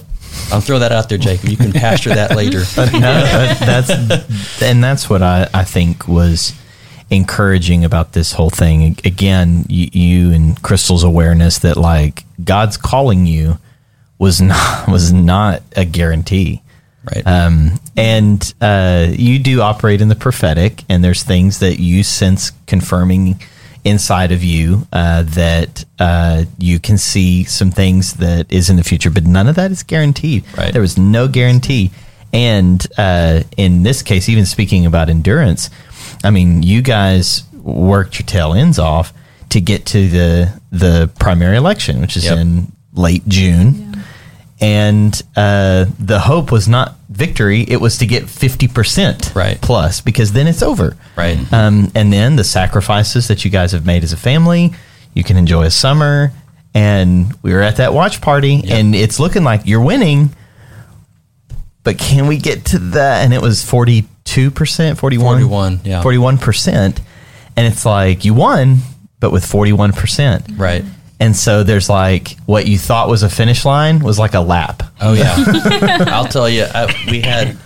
[0.53, 1.49] I'll throw that out there, Jacob.
[1.49, 2.61] You can pasture that later.
[2.77, 3.25] no,
[3.61, 6.55] that's and that's what I, I think was
[7.11, 8.99] encouraging about this whole thing.
[9.05, 13.59] Again, you, you and Crystal's awareness that like God's calling you
[14.19, 16.63] was not was not a guarantee.
[17.05, 17.27] Right.
[17.27, 22.53] Um, and uh, you do operate in the prophetic, and there's things that you sense
[22.67, 23.41] confirming
[23.85, 28.85] inside of you uh, that uh, you can see some things that is in the
[28.85, 30.45] future, but none of that is guaranteed.
[30.57, 30.73] Right.
[30.73, 31.91] There was no guarantee.
[32.33, 35.71] And uh, in this case, even speaking about endurance,
[36.25, 39.13] I mean, you guys worked your tail ends off
[39.51, 42.39] to get to the the primary election, which is yep.
[42.39, 43.93] in late June.
[43.93, 44.03] Yeah.
[44.61, 49.61] And uh, the hope was not victory; it was to get fifty percent right.
[49.61, 50.97] plus, because then it's over.
[51.17, 51.39] Right.
[51.53, 54.73] Um, and then the sacrifices that you guys have made as a family,
[55.13, 56.33] you can enjoy a summer.
[56.77, 58.79] And we were at that watch party, yep.
[58.79, 60.35] and it's looking like you're winning.
[61.85, 63.25] But can we get to that?
[63.25, 67.01] And it was forty two percent, forty one, forty one, yeah, forty one percent,
[67.57, 68.79] and it's like you won,
[69.21, 70.85] but with forty one percent, right?
[71.21, 74.83] And so there's like what you thought was a finish line was like a lap.
[75.01, 75.35] Oh yeah,
[76.09, 77.57] I'll tell you, I, we had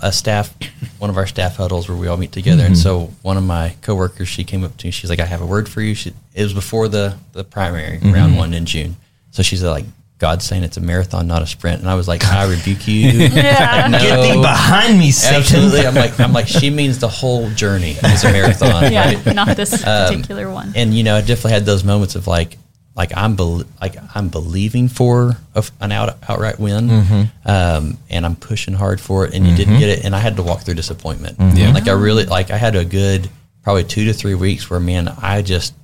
[0.00, 0.54] a staff,
[0.98, 2.72] one of our staff huddles where we all meet together, mm-hmm.
[2.72, 5.42] and so one of my coworkers, she came up to me, she's like, "I have
[5.42, 8.12] a word for you." She, it was before the the primary mm-hmm.
[8.12, 8.96] round one in June,
[9.30, 9.84] so she's like,
[10.22, 11.80] God's saying it's a marathon, not a sprint.
[11.80, 13.08] And I was like, I rebuke you.
[13.10, 13.82] yeah.
[13.82, 13.98] like, no.
[13.98, 15.40] Get thee behind me, Satan.
[15.40, 15.84] Absolutely.
[15.84, 18.92] I'm like, I'm like, she means the whole journey is a marathon.
[18.92, 19.34] yeah, right?
[19.34, 20.74] not this um, particular one.
[20.76, 22.56] And you know, I definitely had those moments of like,
[22.94, 27.48] like I'm be- like I'm believing for a, an out, outright win, mm-hmm.
[27.48, 29.56] um, and I'm pushing hard for it, and you mm-hmm.
[29.56, 31.38] didn't get it, and I had to walk through disappointment.
[31.38, 31.56] Mm-hmm.
[31.56, 31.72] Yeah.
[31.72, 33.28] Like I really like I had a good
[33.62, 35.74] probably two to three weeks where man I just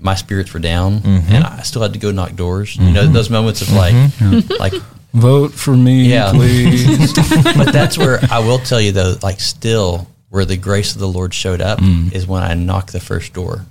[0.00, 1.32] my spirits were down, mm-hmm.
[1.32, 2.74] and I still had to go knock doors.
[2.74, 2.86] Mm-hmm.
[2.86, 3.12] You know, mm-hmm.
[3.12, 4.52] those moments of like, mm-hmm.
[4.58, 4.72] like
[5.12, 6.32] vote for me, yeah.
[6.32, 7.12] please.
[7.44, 11.08] but that's where I will tell you though, like still where the grace of the
[11.08, 12.12] Lord showed up mm.
[12.12, 13.64] is when I knocked the first door.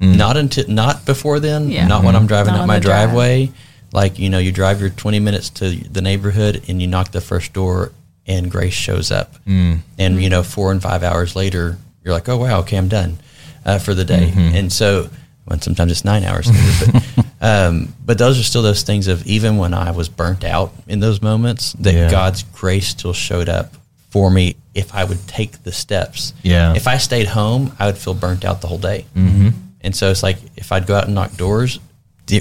[0.00, 0.16] Mm.
[0.16, 1.86] Not until not before then, yeah.
[1.86, 3.46] not when I'm driving not up my driveway.
[3.46, 3.58] Drive.
[3.92, 7.20] Like you know, you drive your 20 minutes to the neighborhood and you knock the
[7.20, 7.92] first door,
[8.26, 9.42] and grace shows up.
[9.44, 9.80] Mm.
[9.98, 13.18] And you know, four and five hours later, you're like, oh wow, okay, I'm done
[13.64, 14.28] uh, for the day.
[14.28, 14.56] Mm-hmm.
[14.56, 15.10] And so
[15.44, 17.00] when sometimes it's nine hours later.
[17.16, 20.72] But, um, but those are still those things of even when I was burnt out
[20.86, 22.10] in those moments, that yeah.
[22.10, 23.74] God's grace still showed up
[24.10, 26.32] for me if I would take the steps.
[26.42, 26.74] Yeah.
[26.74, 29.06] If I stayed home, I would feel burnt out the whole day.
[29.16, 29.48] Mm-hmm.
[29.82, 31.78] And so it's like if I'd go out and knock doors,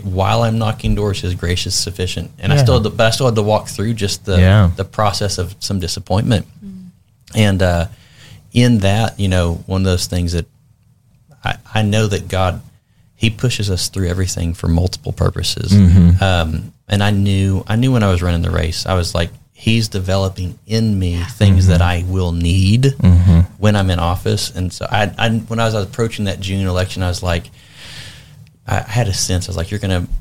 [0.03, 2.31] while I'm knocking doors, His grace is sufficient.
[2.37, 2.59] And yeah.
[2.59, 4.71] I still, had to, but I still had to walk through just the yeah.
[4.75, 6.45] the process of some disappointment.
[6.63, 6.87] Mm-hmm.
[7.35, 7.87] And uh,
[8.51, 10.45] in that, you know, one of those things that
[11.43, 12.61] I, I know that God
[13.19, 15.73] he pushes us through everything for multiple purposes.
[15.73, 16.23] Mm-hmm.
[16.23, 19.29] Um, and I knew, I knew when I was running the race, I was like,
[19.59, 21.71] he's developing in me things mm-hmm.
[21.71, 23.39] that I will need mm-hmm.
[23.57, 24.55] when I'm in office.
[24.55, 27.51] And so I, I, when I was approaching that June election, I was like,
[28.65, 30.11] I had a sense, I was like, you're going to,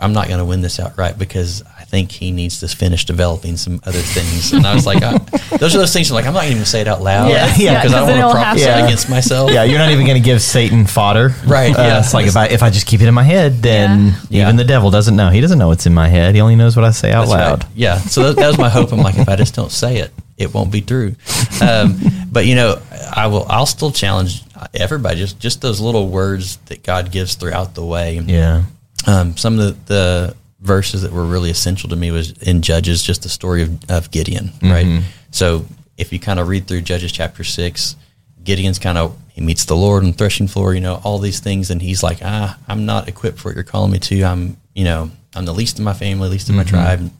[0.00, 3.56] I'm not going to win this outright because I think he needs to finish developing
[3.56, 4.52] some other things.
[4.52, 5.18] And I was like, I,
[5.58, 6.08] those are those things.
[6.10, 7.30] I'm like, I'm not even going to say it out loud.
[7.30, 8.84] Yeah, yeah, because I don't want to prophesy yeah.
[8.84, 9.50] against myself.
[9.50, 11.76] Yeah, you're not even going to give Satan fodder, right?
[11.76, 14.14] Uh, yeah, it's like if I if I just keep it in my head, then
[14.28, 14.44] yeah.
[14.44, 15.30] even the devil doesn't know.
[15.30, 16.36] He doesn't know what's in my head.
[16.36, 17.64] He only knows what I say out That's loud.
[17.64, 17.72] Right.
[17.74, 18.92] Yeah, so that, that, was my hope.
[18.92, 21.16] I'm like, if I just don't say it, it won't be true.
[21.60, 21.98] Um,
[22.30, 22.80] but you know,
[23.14, 23.46] I will.
[23.48, 24.42] I'll still challenge
[24.74, 25.18] everybody.
[25.18, 28.18] Just just those little words that God gives throughout the way.
[28.18, 28.62] Yeah.
[29.06, 33.02] Um, some of the, the verses that were really essential to me was in Judges,
[33.02, 34.70] just the story of, of Gideon, mm-hmm.
[34.70, 35.04] right?
[35.30, 35.64] So
[35.96, 37.96] if you kind of read through Judges chapter six,
[38.42, 41.40] Gideon's kind of he meets the Lord on the threshing floor, you know, all these
[41.40, 44.22] things, and he's like, ah, I'm not equipped for what you're calling me to.
[44.22, 46.76] I'm, you know, I'm the least in my family, least in mm-hmm.
[46.76, 47.10] my tribe,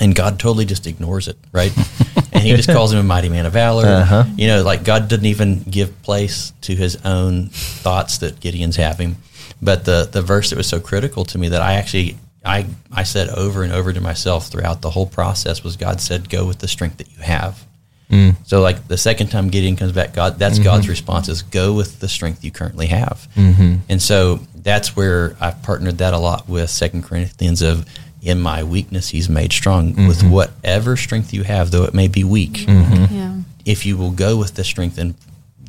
[0.00, 1.72] and God totally just ignores it, right?
[2.32, 3.86] and he just calls him a mighty man of valor.
[3.86, 4.24] Uh-huh.
[4.36, 9.16] You know, like God didn't even give place to his own thoughts that Gideon's having.
[9.62, 13.02] But the the verse that was so critical to me that I actually I, I
[13.02, 16.58] said over and over to myself throughout the whole process was God said, go with
[16.58, 17.66] the strength that you have.
[18.10, 18.36] Mm.
[18.46, 20.64] So like the second time Gideon comes back, God, that's mm-hmm.
[20.64, 23.28] God's response is go with the strength you currently have.
[23.34, 23.76] Mm-hmm.
[23.88, 27.84] And so that's where I've partnered that a lot with Second Corinthians of
[28.22, 30.08] in my weakness, he's made strong mm-hmm.
[30.08, 32.52] with whatever strength you have, though it may be weak.
[32.52, 33.14] Mm-hmm.
[33.14, 33.36] Yeah.
[33.64, 35.14] If you will go with the strength and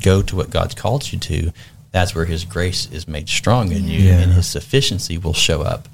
[0.02, 1.52] go to what God's called you to,
[1.92, 4.20] that's where his grace is made strong in you yeah.
[4.20, 5.88] and his sufficiency will show up.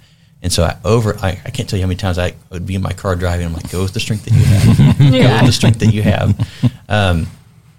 [0.44, 2.76] And so I over I, I, can't tell you how many times I would be
[2.76, 3.48] in my car driving.
[3.48, 5.14] I'm like, go with the strength that you have.
[5.14, 5.22] yeah.
[5.28, 6.48] Go with the strength that you have.
[6.90, 7.28] Um,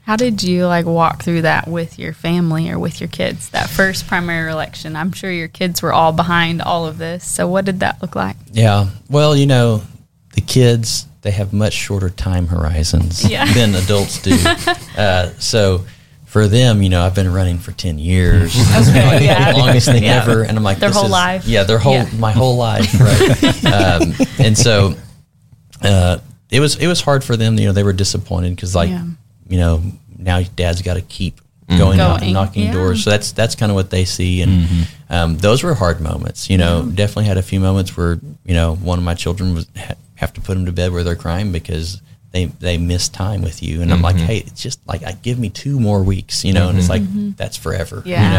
[0.07, 3.51] how did you like walk through that with your family or with your kids?
[3.51, 4.97] That first primary election.
[4.97, 7.27] I'm sure your kids were all behind all of this.
[7.27, 8.37] So what did that look like?
[8.51, 8.89] Yeah.
[9.09, 9.83] Well, you know,
[10.35, 13.51] the kids they have much shorter time horizons Yeah.
[13.53, 14.37] than adults do.
[14.99, 15.87] uh, so
[16.35, 19.53] for them, you know, I've been running for ten years, It's been like Yeah.
[19.53, 20.21] longest thing Yeah.
[20.21, 21.47] ever, and I'm like Their this whole is- life.
[21.47, 22.09] Yeah, their whole Yeah.
[22.19, 23.65] my whole life, right?
[23.73, 24.97] um, and so
[25.81, 26.19] uh,
[26.51, 27.57] it was it was hard for them.
[27.57, 29.05] You know, they were disappointed because like Yeah.
[29.49, 29.81] you know
[30.19, 32.73] now dad's got to keep going out and knocking yeah.
[32.73, 33.05] doors.
[33.05, 34.67] So that's that's kind of what they see, and
[35.11, 36.51] um, those were hard moments.
[36.51, 39.69] You know, definitely had a few moments where you know one of my children was
[39.77, 42.01] ha- have to put them to bed where they're crying because.
[42.35, 45.39] They, they miss time with you and I'm like hey it's just like I give
[45.39, 47.03] me two more weeks you know and it's like
[47.37, 48.23] that's forever Yeah.
[48.25, 48.31] you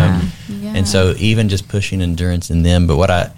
[0.60, 0.74] know Yeah.
[0.78, 3.32] and so even just pushing endurance in them but what I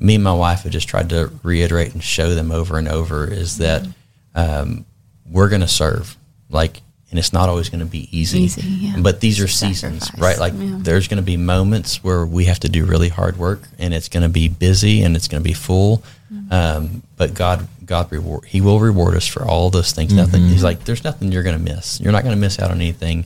[0.00, 3.30] me and my wife have just tried to reiterate and show them over and over
[3.30, 3.86] is that
[4.34, 4.84] um,
[5.30, 6.16] we're going to serve
[6.50, 8.96] like and it's not always going to be easy, Easy, yeah.
[8.98, 10.78] but these are It's seasons sacrifice, right like yeah.
[10.80, 14.08] there's going to be moments where we have to do really hard work and it's
[14.08, 16.50] going to be busy and it's going to be full Mm-hmm.
[16.50, 20.12] um, but god god reward he will reward us for all those things.
[20.22, 22.00] Nothing he's like there's nothing you're going to miss.
[22.00, 23.18] You're not going to miss out on anything.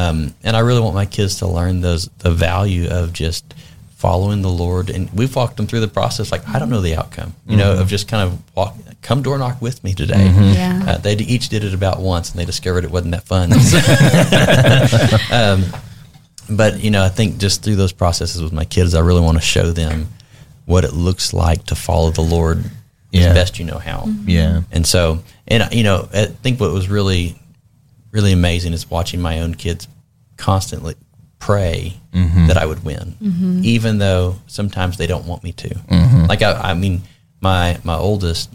[0.00, 3.44] Um, and i really want my kids to learn those the value of just
[3.96, 4.90] following the lord.
[4.94, 7.72] And we've walked them through the process like i don't know the outcome you know
[7.80, 10.26] of just kind of walk come door knock with me today.
[10.54, 10.84] Yeah.
[10.88, 13.48] uh, they each did it about once and they discovered it wasn't that fun.
[15.40, 15.64] Um,
[16.50, 19.36] but you know i think just through those processes with my kids i really want
[19.36, 20.08] to show them
[20.64, 22.64] what it looks like to follow the lord
[23.10, 23.28] Yeah.
[23.28, 24.62] as best you know how Yeah.
[24.70, 27.36] and so and you know i think what was really
[28.10, 29.88] really amazing is watching my own kids
[30.36, 30.94] constantly
[31.38, 31.94] pray
[32.48, 33.14] that i would win
[33.64, 35.70] even though sometimes they don't want me to
[36.28, 37.02] like I, I mean
[37.40, 38.50] my my oldest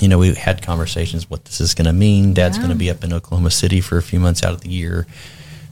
[0.00, 2.34] you know, we had conversations what this is going to mean.
[2.34, 4.68] Dad's going to be up in Oklahoma City for a few months out of the
[4.68, 5.06] year,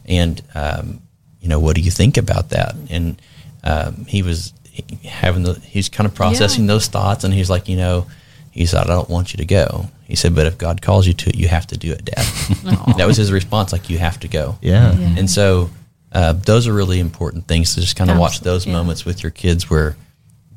[0.06, 1.00] and um,
[1.40, 2.76] you know, what do you think about that?
[2.88, 3.20] And
[3.64, 4.52] um, he was
[5.04, 8.06] having the he's kind of processing those thoughts, and he's like, you know,
[8.50, 9.86] he said, I don't want you to go.
[10.04, 12.16] He said, but if God calls you to it, you have to do it, Dad.
[12.98, 14.58] that was his response, like you have to go.
[14.60, 14.92] Yeah.
[14.92, 15.14] Yeah.
[15.16, 15.70] And so
[16.12, 18.74] uh, those are really important things to just kind of watch those yeah.
[18.74, 19.96] moments with your kids where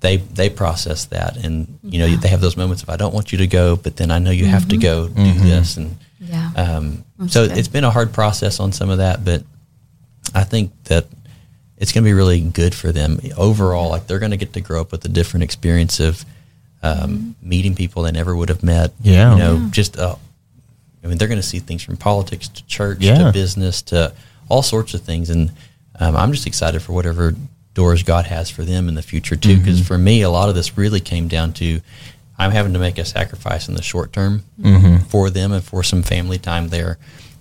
[0.01, 3.32] they they process that and you know they have those moments of I don't want
[3.32, 6.51] you to go, but then I know you have to go do this and Yeah.
[6.58, 7.58] um, so good.
[7.58, 9.43] it's been a hard process on some of that, but
[10.34, 11.06] I think that
[11.78, 13.90] it's going to be really good for them overall.
[13.90, 16.24] Like they're going to get to grow up with a different experience of
[16.84, 18.94] um, meeting people they never would have met.
[19.02, 19.34] Yeah.
[19.34, 19.68] you know, Yeah.
[19.72, 20.16] just uh,
[21.04, 23.18] I mean, they're going to see things from politics to church Yeah.
[23.26, 24.14] to business to
[24.50, 25.52] all sorts of things, and
[26.00, 27.34] um, I'm just excited for whatever
[27.74, 29.58] doors God has for them in the future too.
[29.58, 31.82] Because for me, a lot of this really came down to
[32.38, 34.44] I'm having to make a sacrifice in the short term
[35.10, 36.98] for them and for some family time there,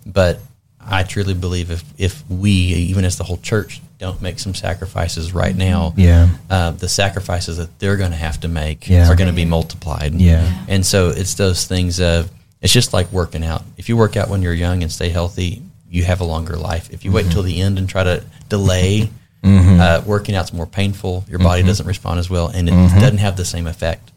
[0.07, 0.41] but
[0.87, 5.33] I truly believe if if we, even as the whole church, don't make some sacrifices
[5.33, 6.29] right now, Yeah.
[6.51, 9.09] uh, the sacrifices that they're going to have to make Yeah.
[9.09, 10.15] are going to be multiplied.
[10.15, 10.65] Yeah.
[10.69, 13.63] And so it's those things of it's just like working out.
[13.77, 16.89] If you work out when you're young and stay healthy, you have a longer life.
[16.91, 19.11] If you wait until the end and try to delay,
[19.45, 21.25] uh, working out's more painful.
[21.29, 24.11] Your body doesn't respond as well, and it doesn't have the same effect.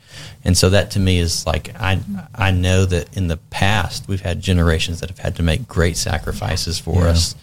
[0.47, 1.99] And so that to me is like I
[2.33, 5.97] I know that in the past we've had generations that have had to make great
[5.97, 7.09] sacrifices for Yeah.
[7.09, 7.35] us,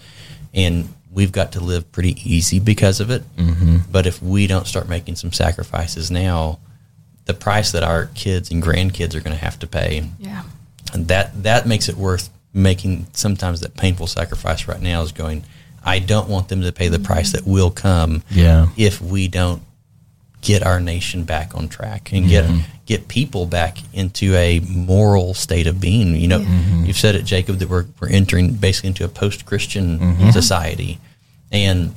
[0.54, 3.22] and we've got to live pretty easy because of it.
[3.36, 3.76] Mm-hmm.
[3.92, 6.58] But if we don't start making some sacrifices now,
[7.26, 10.42] the price that our kids and grandkids are going to have to pay, Yeah.
[10.94, 13.06] and that that makes it worth making.
[13.12, 15.44] Sometimes that painful sacrifice right now is going.
[15.86, 18.68] I don't want them to pay the price that will come Yeah.
[18.78, 19.60] if we don't
[20.44, 22.60] get our nation back on track and get mm-hmm.
[22.86, 26.14] get people back into a moral state of being.
[26.14, 26.84] You know, mm-hmm.
[26.84, 30.30] you've said it, Jacob, that we're we're entering basically into a post Christian mm-hmm.
[30.30, 31.00] society,
[31.50, 31.94] and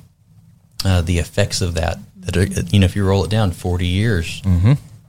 [0.83, 1.99] uh, the effects of that.
[2.21, 4.41] That are, you know, if you roll it down forty years,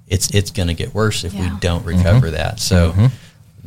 [0.09, 2.61] it's it's going to get worse if we don't recover that.
[2.61, 3.11] So.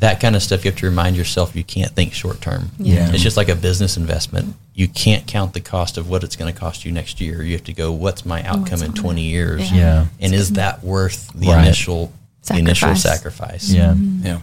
[0.02, 2.72] That kind of stuff, you have to remind yourself you can't think short term.
[2.78, 3.10] Yeah.
[3.14, 4.56] It's just like a business investment.
[4.74, 7.44] You can't count the cost of what it's going to cost you next year.
[7.44, 9.72] You have to go, what's my outcome What's in 20 years?
[9.72, 9.78] Yeah.
[9.78, 10.06] Yeah.
[10.20, 11.64] And is that worth the Right.
[11.66, 12.12] initial
[12.48, 13.64] the initial Sacrifice.
[13.64, 13.70] sacrifice?
[13.72, 13.94] Yeah.
[13.96, 14.40] Yeah.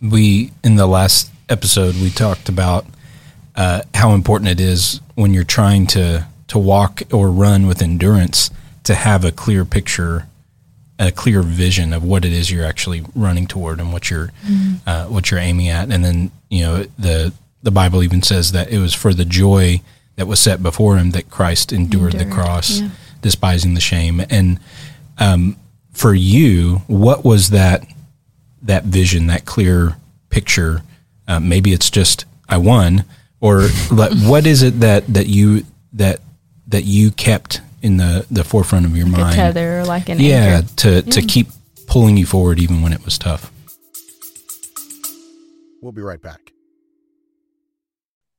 [0.00, 2.86] We in the last episode we talked about
[3.54, 8.50] uh, how important it is when you're trying to to walk or run with endurance
[8.84, 10.26] to have a clear picture,
[10.98, 14.30] a clear vision of what it is you're actually running toward and what you're
[14.86, 15.90] uh, what you're aiming at.
[15.90, 19.80] And then you know the the Bible even says that it was for the joy
[20.16, 22.90] that was set before him that Christ endured, the cross, yeah.
[23.22, 24.20] despising the shame.
[24.28, 24.60] And
[25.18, 25.56] um,
[25.92, 27.86] for you, what was that
[28.62, 29.96] that vision, that clear
[30.28, 30.82] picture?
[31.26, 33.04] Uh, maybe it's just I won,
[33.40, 36.20] or what is it that that you that
[36.68, 39.34] that you kept in the the forefront of your Like a mind?
[39.36, 40.68] tether, like an yeah, anchor.
[40.76, 41.28] to to mm.
[41.28, 41.48] keep
[41.86, 43.52] pulling you forward even when it was tough.
[45.82, 46.52] We'll be right back.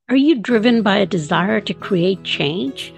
[0.10, 2.94] Are you driven by a desire to create change?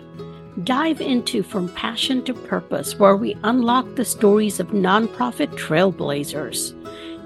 [0.63, 6.73] Dive into From Passion to Purpose, where we unlock the stories of nonprofit trailblazers.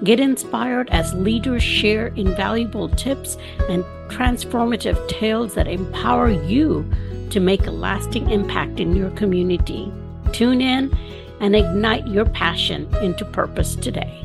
[0.04, 3.36] Get inspired as leaders share invaluable tips
[3.68, 6.90] and transformative tales that empower you
[7.30, 9.92] to make a lasting impact in your community.
[10.32, 10.96] Tune in
[11.40, 14.22] and ignite your passion into purpose today.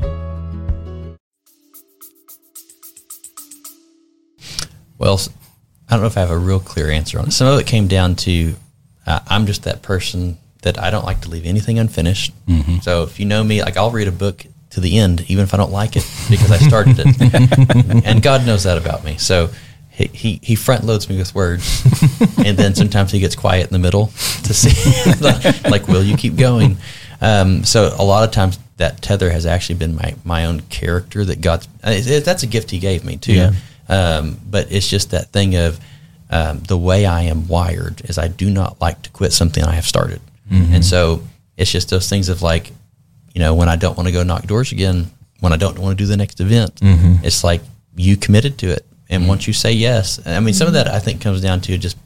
[4.98, 5.20] Well,
[5.88, 7.32] I don't know if I have a real clear answer on it.
[7.32, 8.56] Some of it came down to
[9.06, 12.32] uh, I'm just that person that I don't like to leave anything unfinished.
[12.46, 12.78] Mm-hmm.
[12.78, 15.54] So if you know me, like I'll read a book to the end, even if
[15.54, 18.04] I don't like it, because I started it.
[18.04, 19.16] and God knows that about me.
[19.16, 19.50] So
[19.96, 21.82] he, he, he front loads me with words,
[22.44, 24.08] and then sometimes he gets quiet in the middle
[24.44, 26.76] to see, like, like, will you keep going?
[27.22, 31.24] Um, so a lot of times that tether has actually been my, my own character
[31.24, 33.32] that God's, it, it, that's a gift he gave me too.
[33.32, 33.52] Yeah.
[33.88, 35.80] Um, but it's just that thing of
[36.28, 39.76] um, the way I am wired is I do not like to quit something I
[39.76, 40.20] have started.
[40.50, 40.74] Mm-hmm.
[40.74, 41.22] And so
[41.56, 42.70] it's just those things of like,
[43.32, 45.06] you know, when I don't want to go knock doors again,
[45.40, 47.24] when I don't want to do the next event, mm-hmm.
[47.24, 47.62] it's like
[47.96, 48.84] you committed to it.
[49.08, 49.28] And mm-hmm.
[49.28, 51.96] once you say yes, I mean, some of that I think comes down to just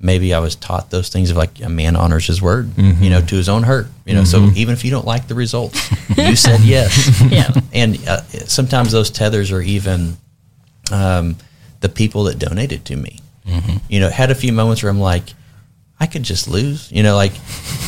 [0.00, 3.02] maybe I was taught those things of like a man honors his word, mm-hmm.
[3.02, 4.24] you know, to his own hurt, you know.
[4.24, 4.56] So mm-hmm.
[4.56, 7.20] even if you don't like the results, you said yes.
[7.30, 7.52] yeah.
[7.72, 10.16] And uh, sometimes those tethers are even
[10.92, 11.36] um,
[11.80, 13.20] the people that donated to me.
[13.46, 13.78] Mm-hmm.
[13.88, 15.34] You know, had a few moments where I'm like,
[16.00, 16.92] I could just lose.
[16.92, 17.32] You know, like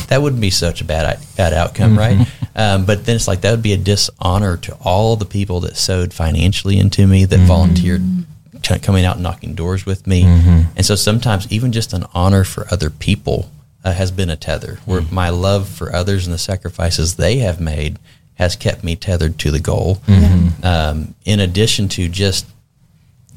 [0.07, 2.19] that wouldn't be such a bad bad outcome, mm-hmm.
[2.19, 2.27] right?
[2.55, 5.77] Um, but then it's like that would be a dishonor to all the people that
[5.77, 7.45] sowed financially into me, that mm-hmm.
[7.45, 8.25] volunteered t-
[8.61, 10.71] coming out and knocking doors with me, mm-hmm.
[10.75, 13.49] and so sometimes even just an honor for other people
[13.83, 14.79] uh, has been a tether.
[14.85, 15.11] Where mm.
[15.11, 17.99] my love for others and the sacrifices they have made
[18.35, 19.97] has kept me tethered to the goal.
[20.07, 20.65] Mm-hmm.
[20.65, 22.47] Um, in addition to just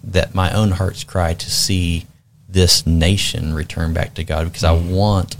[0.03, 2.07] that, my own heart's cry to see
[2.49, 4.91] this nation return back to God because I mm.
[4.91, 5.37] want,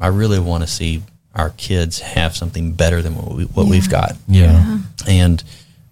[0.00, 1.02] I really want to see
[1.34, 3.70] our kids have something better than what, we, what yeah.
[3.70, 4.16] we've got.
[4.28, 4.78] Yeah.
[5.06, 5.42] And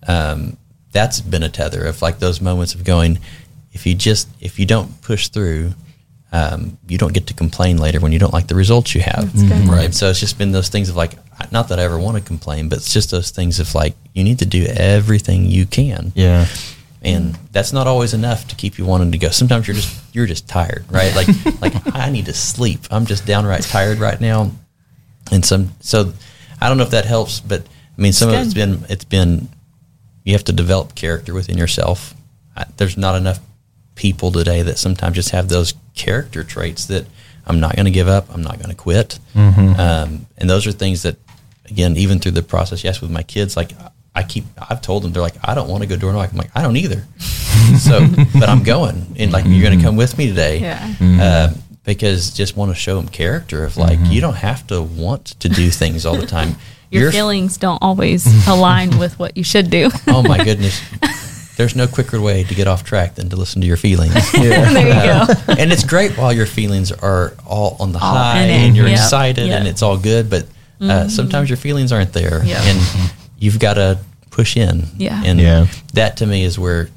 [0.06, 0.56] um,
[0.92, 3.18] that's been a tether of like those moments of going,
[3.72, 5.72] if you just, if you don't push through,
[6.32, 9.24] um, you don't get to complain later when you don't like the results you have.
[9.24, 9.70] Mm-hmm.
[9.70, 9.84] Right.
[9.86, 11.14] And so it's just been those things of like,
[11.50, 14.22] not that I ever want to complain, but it's just those things of like, you
[14.22, 16.12] need to do everything you can.
[16.14, 16.46] Yeah
[17.02, 19.30] and that's not always enough to keep you wanting to go.
[19.30, 21.14] Sometimes you're just you're just tired, right?
[21.14, 21.28] Like
[21.60, 22.80] like I need to sleep.
[22.90, 24.50] I'm just downright tired right now,
[25.32, 26.12] and some so
[26.60, 27.62] I don't know if that helps, but
[27.96, 29.48] I mean some it's of it's been it's been
[30.30, 32.14] you have to develop character within yourself.
[32.56, 33.40] I, there's not enough
[33.94, 37.06] people today that sometimes just have those character traits that
[37.46, 38.32] I'm not going to give up.
[38.32, 39.18] I'm not going to quit.
[39.34, 39.80] Mm-hmm.
[39.80, 41.16] Um, and those are things that,
[41.68, 43.72] again, even through the process, yes, with my kids, like
[44.14, 46.38] I keep I've told them they're like I don't want to go door knocking.
[46.38, 47.04] I'm like I don't either.
[47.78, 48.06] so,
[48.38, 50.58] but I'm going, and like you're going to come with me today.
[50.58, 50.78] Yeah.
[50.78, 51.20] Mm-hmm.
[51.20, 51.48] Uh,
[51.84, 54.12] because just want to show them character of like mm-hmm.
[54.12, 56.56] you don't have to want to do things all the time.
[56.90, 59.90] Your You're, feelings don't always align with what you should do.
[60.08, 60.80] oh my goodness.
[61.56, 64.14] There's no quicker way to get off track than to listen to your feelings.
[64.34, 64.72] Yeah.
[64.72, 65.52] there you uh, go.
[65.58, 68.96] and it's great while your feelings are all on the all high and you're yep.
[68.96, 69.58] excited yep.
[69.58, 70.44] and it's all good, but
[70.80, 71.08] uh, mm-hmm.
[71.10, 72.42] sometimes your feelings aren't there.
[72.44, 72.58] Yep.
[72.62, 73.98] And you've got to
[74.30, 74.84] push in.
[74.96, 75.22] Yeah.
[75.24, 75.66] And yeah.
[75.92, 76.88] that to me is where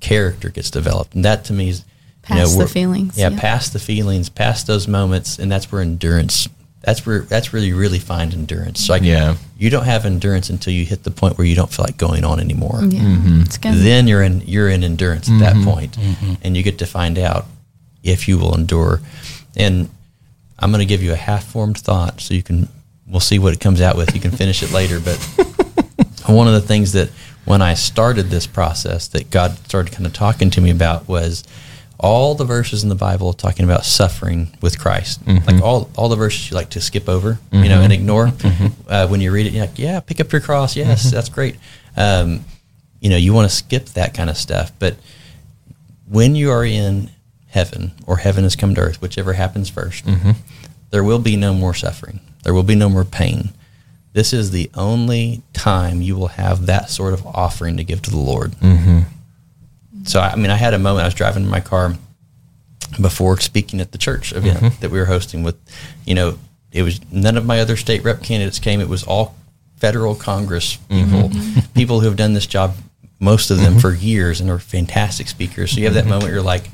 [0.00, 1.14] character gets developed.
[1.14, 1.84] And that to me is
[2.22, 3.18] past you know, the feelings.
[3.18, 6.48] Yeah, yeah, past the feelings, past those moments, and that's where endurance.
[6.82, 8.88] That's where that's where you really find endurance.
[8.88, 9.36] Like yeah.
[9.56, 12.24] you don't have endurance until you hit the point where you don't feel like going
[12.24, 12.80] on anymore.
[12.82, 13.00] Yeah.
[13.00, 13.82] Mm-hmm.
[13.84, 15.60] Then you're in you're in endurance at mm-hmm.
[15.60, 16.34] that point, mm-hmm.
[16.42, 17.46] and you get to find out
[18.02, 19.00] if you will endure.
[19.56, 19.88] And
[20.58, 22.68] I'm going to give you a half formed thought, so you can
[23.06, 24.14] we'll see what it comes out with.
[24.14, 25.16] You can finish it later, but
[26.26, 27.10] one of the things that
[27.44, 31.44] when I started this process that God started kind of talking to me about was
[32.02, 35.24] all the verses in the Bible talking about suffering with Christ.
[35.24, 35.46] Mm-hmm.
[35.46, 37.62] Like all, all the verses you like to skip over, mm-hmm.
[37.62, 38.26] you know, and ignore.
[38.26, 38.66] Mm-hmm.
[38.88, 40.76] Uh, when you read it, you're like, yeah, pick up your cross.
[40.76, 41.14] Yes, mm-hmm.
[41.14, 41.56] that's great.
[41.96, 42.44] Um,
[43.00, 44.72] you know, you want to skip that kind of stuff.
[44.78, 44.96] But
[46.08, 47.10] when you are in
[47.48, 50.30] heaven or heaven has come to earth, whichever happens 1st mm-hmm.
[50.90, 52.20] there will be no more suffering.
[52.42, 53.50] There will be no more pain.
[54.12, 58.10] This is the only time you will have that sort of offering to give to
[58.10, 58.52] the Lord.
[60.02, 60.06] Mm-hmm.
[60.06, 61.04] So, I mean, I had a moment.
[61.04, 61.94] I was driving in my car
[63.00, 64.80] before speaking at the church event mm-hmm.
[64.80, 65.56] that we were hosting with,
[66.04, 66.38] you know,
[66.72, 68.80] it was none of my other state rep candidates came.
[68.80, 69.34] It was all
[69.76, 71.72] federal Congress people, mm-hmm.
[71.74, 72.74] people who have done this job,
[73.20, 73.80] most of them mm-hmm.
[73.80, 75.72] for years and are fantastic speakers.
[75.72, 76.10] So you have that mm-hmm.
[76.10, 76.70] moment you're like,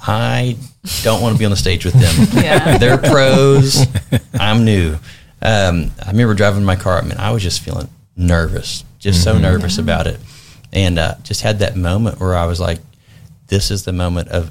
[0.00, 0.56] I
[1.02, 2.42] don't want to be on the stage with them.
[2.44, 2.78] Yeah.
[2.78, 3.86] They're pros.
[4.34, 4.94] I'm new.
[5.40, 6.98] Um, I remember driving my car.
[6.98, 10.20] I mean, I was just feeling nervous, just so nervous about it,
[10.72, 12.80] and uh, just had that moment where I was like,
[13.48, 14.50] "This is the moment of."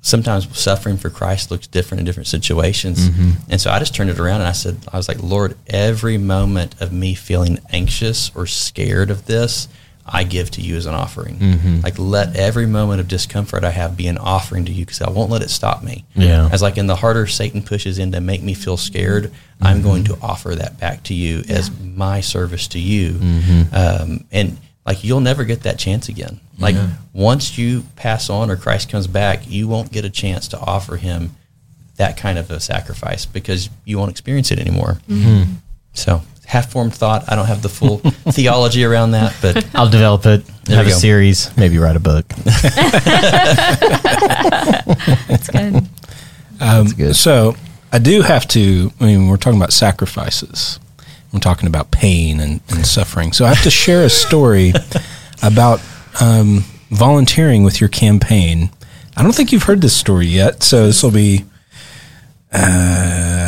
[0.00, 3.08] Sometimes suffering for Christ looks different in different situations,
[3.48, 6.18] and so I just turned it around and I said, "I was like, Lord, every
[6.18, 9.66] moment of me feeling anxious or scared of this,
[10.06, 11.38] I give to you as an offering.
[11.82, 15.08] Like, let every moment of discomfort I have be an offering to you because I
[15.08, 16.04] won't let it stop me.
[16.14, 16.50] Yeah.
[16.52, 19.32] As like in the harder Satan pushes in to make me feel scared,
[19.62, 23.18] I'm going to offer that back to you as my service to you.
[23.72, 26.40] Um, and like, you'll never get that chance again.
[26.58, 26.76] Like,
[27.12, 30.96] once you pass on or Christ comes back, you won't get a chance to offer
[30.96, 31.34] him
[31.96, 34.98] that kind of a sacrifice because you won't experience it anymore.
[35.94, 37.24] So, half formed thought.
[37.30, 37.98] I don't have the full
[38.30, 40.44] theology around that, but I'll develop it.
[40.64, 40.96] There have a go.
[40.96, 41.56] series.
[41.56, 42.26] Maybe write a book.
[45.28, 45.88] That's good.
[46.60, 47.16] Um, good.
[47.16, 47.56] So
[47.92, 48.92] I do have to.
[49.00, 50.80] I mean, we're talking about sacrifices.
[51.34, 53.32] We're talking about pain and, and suffering.
[53.32, 54.72] So I have to share a story
[55.42, 55.82] about
[56.20, 58.70] um, volunteering with your campaign.
[59.16, 61.44] I don't think you've heard this story yet, so this will be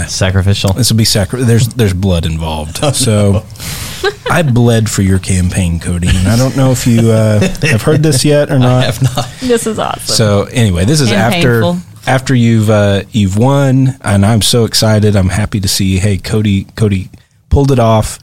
[0.09, 0.73] Sacrificial.
[0.73, 2.79] this will be sacri- There's there's blood involved.
[2.95, 3.45] So
[4.31, 8.03] I bled for your campaign, Cody, and I don't know if you uh, have heard
[8.03, 8.83] this yet or not.
[8.83, 9.29] I have not.
[9.41, 10.01] This is awesome.
[10.15, 11.79] So anyway, this is And after painful.
[12.07, 15.15] after you've uh, you've won, and I'm so excited.
[15.17, 15.99] I'm happy to see.
[15.99, 17.11] Hey, Cody, Cody
[17.57, 18.19] pulled it off.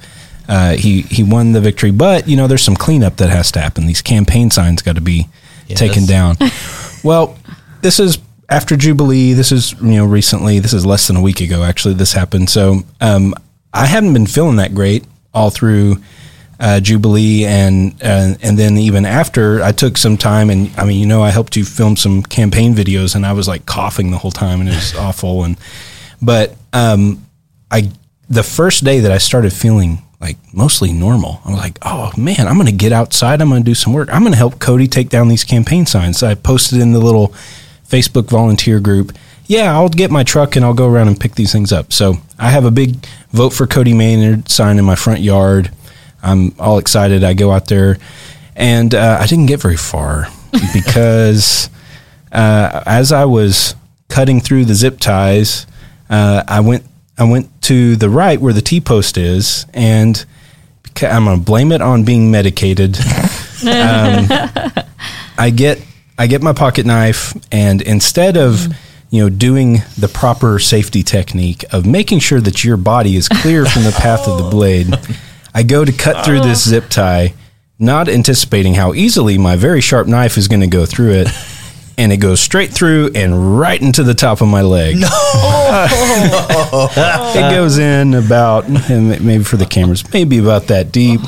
[0.47, 3.59] Uh, he he won the victory, but you know there's some cleanup that has to
[3.59, 3.87] happen.
[3.87, 5.27] These campaign signs got to be
[5.67, 5.79] Yes.
[5.79, 6.37] taken down.
[7.03, 7.35] well,
[7.81, 9.33] this is after Jubilee.
[9.33, 10.59] This is you know recently.
[10.59, 11.63] This is less than a week ago.
[11.63, 12.51] Actually, this happened.
[12.51, 13.33] So um,
[13.73, 15.03] I haven't been feeling that great
[15.33, 15.97] all through
[16.59, 20.99] uh, Jubilee and uh, and then even after I took some time and I mean
[20.99, 24.17] you know I helped you film some campaign videos and I was like coughing the
[24.19, 25.57] whole time and it was awful and
[26.21, 27.25] but um,
[27.71, 27.89] I
[28.33, 32.47] the first day that I started feeling like mostly normal I was like oh man
[32.47, 35.27] I'm gonna get outside I'm gonna do some work I'm gonna help Cody take down
[35.27, 37.29] these campaign signs I posted in the little
[37.87, 39.11] Facebook volunteer group
[39.45, 41.91] yeah, I'll get my truck and I'll go around and pick these things up.
[41.91, 45.71] So I have a big vote for Cody Maynard sign in my front yard.
[46.21, 47.23] I'm all excited.
[47.23, 47.97] I go out there,
[48.55, 50.27] and uh, I didn't get very far
[50.73, 51.69] because
[52.31, 53.75] uh, as I was
[54.07, 55.67] cutting through the zip ties,
[56.09, 56.85] uh, I went
[57.17, 60.23] I went to the right where the T post is, and
[61.01, 62.97] I'm going to blame it on being medicated.
[63.63, 64.27] um,
[65.37, 65.81] I get
[66.17, 68.67] I get my pocket knife, and instead of
[69.09, 73.65] you know doing the proper safety technique of making sure that your body is clear
[73.65, 74.93] from the path of the blade,
[75.53, 77.33] I go to cut through this zip tie,
[77.77, 81.27] not anticipating how easily my very sharp knife is going to go through it.
[81.97, 84.95] And it goes straight through and right into the top of my leg.
[84.97, 85.07] No,
[87.35, 91.21] it goes in about and maybe for the cameras, maybe about that deep.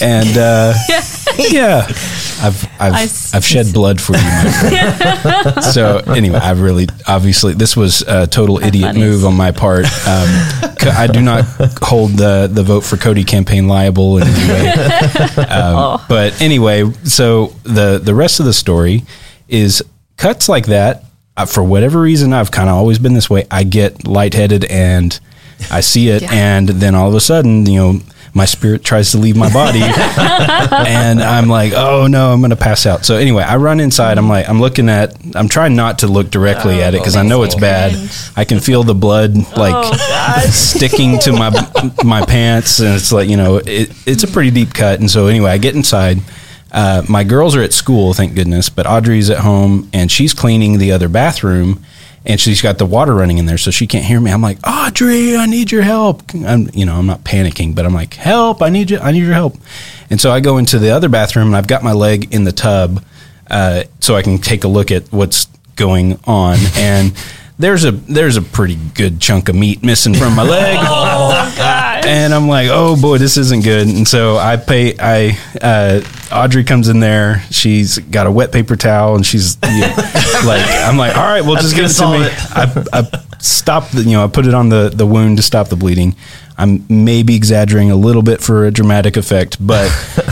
[0.00, 0.74] and uh,
[1.50, 1.84] yeah,
[2.42, 4.22] I've I've I s- I've shed blood for you.
[4.22, 9.00] My so anyway, I really obviously this was a total idiot funny.
[9.00, 9.84] move on my part.
[9.84, 10.26] Um,
[10.96, 11.44] I do not
[11.82, 14.70] hold the the vote for Cody campaign liable in any way.
[15.44, 19.04] Um, But anyway, so the the rest of the story
[19.50, 19.82] is
[20.16, 21.04] cuts like that.
[21.36, 23.46] Uh, for whatever reason, I've kind of always been this way.
[23.50, 25.18] I get lightheaded and
[25.70, 28.00] I see it, and then all of a sudden, you know,
[28.32, 32.86] my spirit tries to leave my body, and I'm like, oh no, I'm gonna pass
[32.86, 33.04] out.
[33.04, 34.18] So anyway, I run inside.
[34.18, 37.22] I'm like, I'm looking at, I'm trying not to look directly at it because I
[37.22, 37.92] know it's bad.
[38.36, 39.94] I can feel the blood like
[40.50, 41.50] sticking to my
[42.04, 45.00] my pants, and it's like you know, it, it's a pretty deep cut.
[45.00, 46.20] And so anyway, I get inside.
[46.72, 50.78] Uh, my girls are at school, thank goodness, but Audrey's at home and she's cleaning
[50.78, 51.84] the other bathroom
[52.24, 54.30] and she's got the water running in there so she can't hear me.
[54.30, 56.22] I'm like, Audrey, I need your help.
[56.34, 59.24] I'm, you know, I'm not panicking, but I'm like, help, I need you, I need
[59.24, 59.56] your help.
[60.10, 62.52] And so I go into the other bathroom and I've got my leg in the
[62.52, 63.02] tub,
[63.50, 65.46] uh, so I can take a look at what's
[65.76, 66.58] going on.
[66.76, 67.12] And
[67.58, 70.76] there's a, there's a pretty good chunk of meat missing from my leg.
[72.06, 73.86] And I'm like, oh boy, this isn't good.
[73.88, 74.94] And so I pay.
[74.98, 76.00] I uh,
[76.32, 77.42] Audrey comes in there.
[77.50, 79.86] She's got a wet paper towel, and she's you know,
[80.46, 82.18] like, I'm like, all right, well, just give it to me.
[82.22, 85.68] I, I stop the, you know, I put it on the the wound to stop
[85.68, 86.14] the bleeding.
[86.56, 89.90] I'm maybe exaggerating a little bit for a dramatic effect, but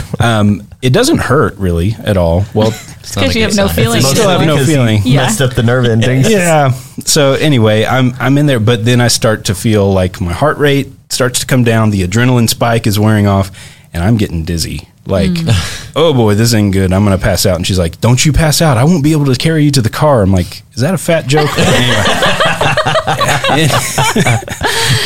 [0.19, 2.45] um, it doesn't hurt really at all.
[2.53, 3.75] Well, It's not because you have no sign.
[3.75, 4.01] feeling.
[4.01, 5.01] Still have no feeling.
[5.03, 5.23] Yeah.
[5.23, 6.29] Messed up the nerve endings.
[6.29, 6.71] yeah.
[7.05, 10.57] So anyway, I'm I'm in there, but then I start to feel like my heart
[10.57, 11.89] rate starts to come down.
[11.89, 13.51] The adrenaline spike is wearing off,
[13.93, 14.87] and I'm getting dizzy.
[15.05, 15.49] Like, hmm.
[15.95, 16.93] oh boy, this ain't good.
[16.93, 17.55] I'm gonna pass out.
[17.55, 18.77] And she's like, "Don't you pass out?
[18.77, 20.97] I won't be able to carry you to the car." I'm like, "Is that a
[20.97, 21.49] fat joke?"
[23.49, 23.69] anyway,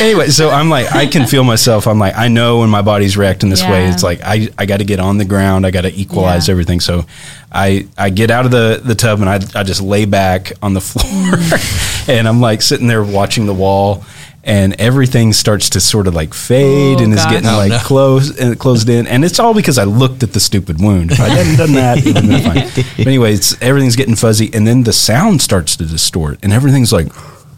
[0.00, 1.86] anyway, so I'm like, I can feel myself.
[1.86, 3.86] I'm like, I know when my body's reacting this way.
[3.88, 5.66] It's like I, I got to get on the ground.
[5.66, 6.52] I got to equalize Yeah.
[6.52, 6.80] everything.
[6.80, 7.06] So
[7.50, 10.74] I I get out of the the tub and I I just lay back on
[10.74, 12.08] the floor, mm.
[12.08, 14.04] and I'm like sitting there watching the wall.
[14.46, 17.32] And everything starts to sort of like fade Oh, and is gosh.
[17.32, 17.78] getting Oh, like no.
[17.78, 21.12] closed and closed in, and it's all because I looked at the stupid wound.
[21.12, 22.42] If I hadn't done that, it would have been
[22.74, 22.84] fine.
[22.98, 26.92] But anyway, it's everything's getting fuzzy, and then the sound starts to distort, and everything's
[26.92, 27.06] like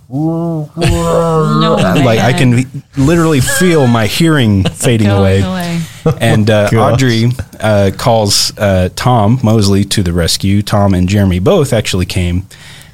[0.09, 0.71] No,
[2.05, 2.65] like I can
[2.97, 5.41] literally feel my hearing fading away.
[5.43, 5.81] away.
[6.21, 10.63] And uh, Audrey uh, calls uh, Tom Mosley to the rescue.
[10.63, 12.47] Tom and Jeremy both actually came.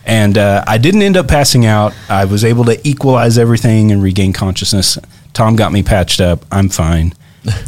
[0.04, 1.94] And uh, I didn't end up passing out.
[2.08, 4.98] I was able to equalize everything and regain consciousness.
[5.32, 6.44] Tom got me patched up.
[6.50, 7.14] I'm fine.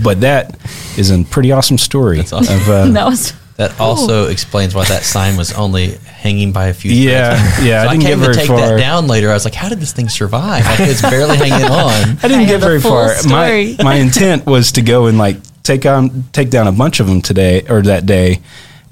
[0.02, 0.56] But that
[0.98, 2.18] is a pretty awesome story.
[2.18, 2.56] That's awesome.
[2.60, 6.74] Of, uh, That was That also explains why that sign was only hanging by a
[6.74, 6.90] few.
[6.92, 7.66] Yeah, threads.
[7.66, 8.58] yeah, I So I, didn't came get to very take far.
[8.58, 9.30] that down later.
[9.30, 10.64] I was like, how did this thing survive?
[10.64, 12.18] Like, it's barely hanging on.
[12.22, 13.14] I didn't I get very full far.
[13.26, 17.06] My my intent was to go and like take on take down a bunch of
[17.06, 18.40] them today or that day,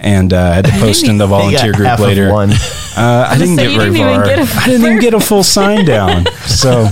[0.02, 2.30] and uh, I had to post in the volunteer group later.
[2.32, 2.50] one.
[2.94, 4.24] Uh, I didn't get very didn't far.
[4.26, 6.26] get a I didn't even get a full sign down.
[6.46, 6.88] So,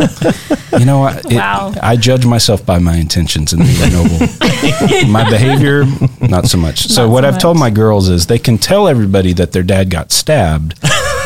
[0.78, 1.26] you know, what?
[1.26, 1.74] It- Wow.
[1.82, 4.18] I judge myself by my intentions and they noble.
[5.10, 5.84] my behavior,
[6.20, 6.86] not so much.
[6.86, 9.90] So, what so I've told my girls is they can tell everybody that their dad
[9.90, 10.74] got stabbed.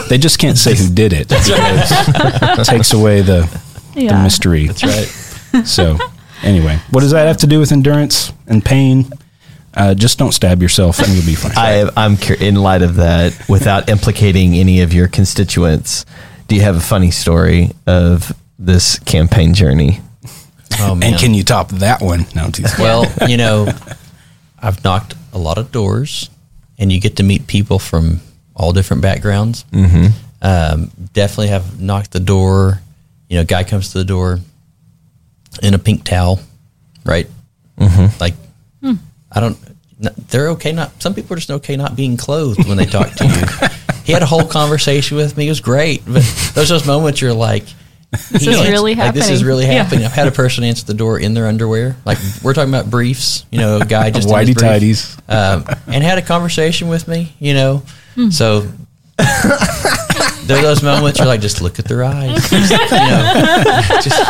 [0.09, 1.29] They just can't say who did it.
[1.29, 1.49] because
[2.59, 3.43] it takes away the,
[3.95, 4.67] the mystery.
[4.67, 5.67] That's right.
[5.67, 5.99] So,
[6.43, 9.11] anyway, what does that have to do with endurance and pain?
[9.77, 11.53] Uh, just don't stab yourself and you'll be fine.
[11.57, 16.07] I, I'm cur- in light of that, without implicating any of your constituents.
[16.47, 20.01] Do you have a funny story of this campaign journey?
[20.79, 21.13] Oh man.
[21.13, 22.27] and can you top that one?
[22.35, 23.69] No, Well, you know,
[24.61, 26.31] I've knocked a lot of doors,
[26.79, 28.21] and you get to meet people from
[28.57, 29.65] all different backgrounds.
[29.73, 30.07] Mm-hmm.
[30.43, 32.81] Um, definitely have knocked the door.
[33.29, 34.41] You know, guy comes to the door
[35.63, 36.41] in a pink towel,
[37.05, 37.27] right?
[37.79, 38.21] Mm-hmm.
[38.21, 38.35] Like,
[39.35, 39.59] I don't.
[40.29, 40.73] They're okay.
[40.73, 43.69] Not some people are just okay not being clothed when they talk to you.
[44.05, 45.47] he had a whole conversation with me.
[45.47, 46.23] It was great, but
[46.55, 47.65] there's those moments you're like.
[48.31, 49.47] This is ans- really like, This is happening.
[49.47, 49.83] really Yeah.
[49.83, 50.05] happening.
[50.05, 51.97] I've had a person answer the door in their underwear.
[52.05, 55.17] Like we're talking about briefs, you know, a guy just in his Whitey brief, tidies.
[55.29, 57.83] um, and had a conversation with me, you know.
[58.15, 58.31] Hmm.
[58.31, 58.69] So
[60.47, 64.23] there are those moments you're like, just look at their eyes, just, you know, just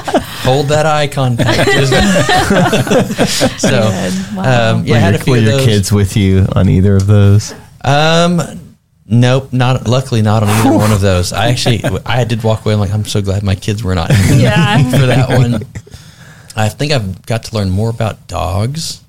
[0.45, 1.69] hold that eye contact.
[3.61, 4.37] So, Good.
[4.37, 4.73] Wow.
[4.77, 5.65] um, yeah, were I had your, a few were of your those.
[5.67, 7.55] kids with you on either of those?
[7.85, 8.41] Um,
[9.07, 11.33] nope, not luckily not on either one of those.
[11.33, 12.75] I actually I did walk away.
[12.75, 14.83] I'm like, I'm so glad my kids were not Yeah.
[14.91, 15.63] for that one.
[16.57, 19.01] I think I've got to learn more about dogs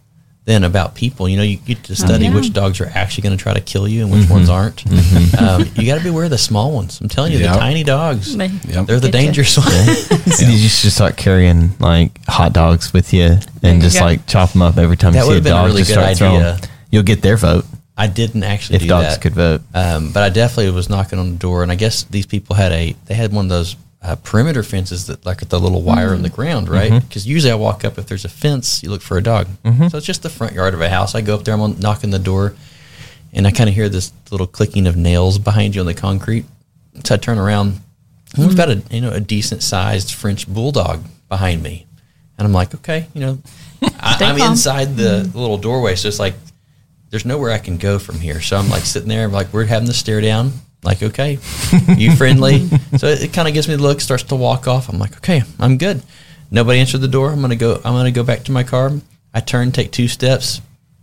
[0.46, 1.28] than about people.
[1.28, 2.34] You know, you get to study yeah.
[2.36, 4.84] which dogs are actually going to try to kill you and which ones aren't.
[5.40, 7.02] Um, you got to be aware of the small ones.
[7.02, 7.54] I'm telling you, Yep.
[7.54, 8.86] the tiny dogs, They- Yep.
[8.86, 9.26] they're the Get you.
[9.28, 10.08] dangerous ones.
[10.38, 14.06] Did you just start carrying like hot dogs with you and just go.
[14.06, 15.66] like chop them up every time That you see a would've a dog?
[15.68, 16.60] really just good start throwing- idea.
[16.92, 17.66] You'll get their vote
[17.98, 19.22] I didn't actually if do dogs that.
[19.22, 19.62] could vote.
[19.74, 22.72] Um, but I definitely was knocking on the door, and I guess these people had
[22.74, 23.76] a they had one of those
[24.06, 26.36] uh, perimeter fences that like the little wire in the mm-hmm.
[26.36, 26.92] ground, right?
[26.92, 27.08] Mm-hmm.
[27.08, 29.48] Because usually I walk up if there's a fence, you look for a dog.
[29.64, 29.88] Mm-hmm.
[29.88, 31.16] So it's just the front yard of a house.
[31.16, 32.54] I go up there, I'm on, knocking the door,
[33.34, 36.46] and I kind of hear this little clicking of nails behind you on the concrete.
[37.04, 37.80] So I turn around,
[38.36, 38.90] and we've got mm.
[38.92, 41.88] a you know a decent sized French bulldog behind me,
[42.38, 43.40] and I'm like, okay, you know,
[43.82, 46.36] I, I'm inside the little doorway, so it's like
[47.10, 48.40] there's nowhere I can go from here.
[48.40, 50.54] So I'm like sitting there, like we're having the stare down.
[50.86, 51.40] Like, okay,
[51.98, 52.68] you friendly?
[52.98, 54.88] so it, kind of gives me the look, starts to walk off.
[54.90, 56.02] I'm like, okay, I'm good.
[56.52, 57.32] Nobody answered the door.
[57.32, 57.76] I'm gonna go.
[57.84, 58.92] I'm gonna go back to my car.
[59.34, 60.62] I turn, take two steps.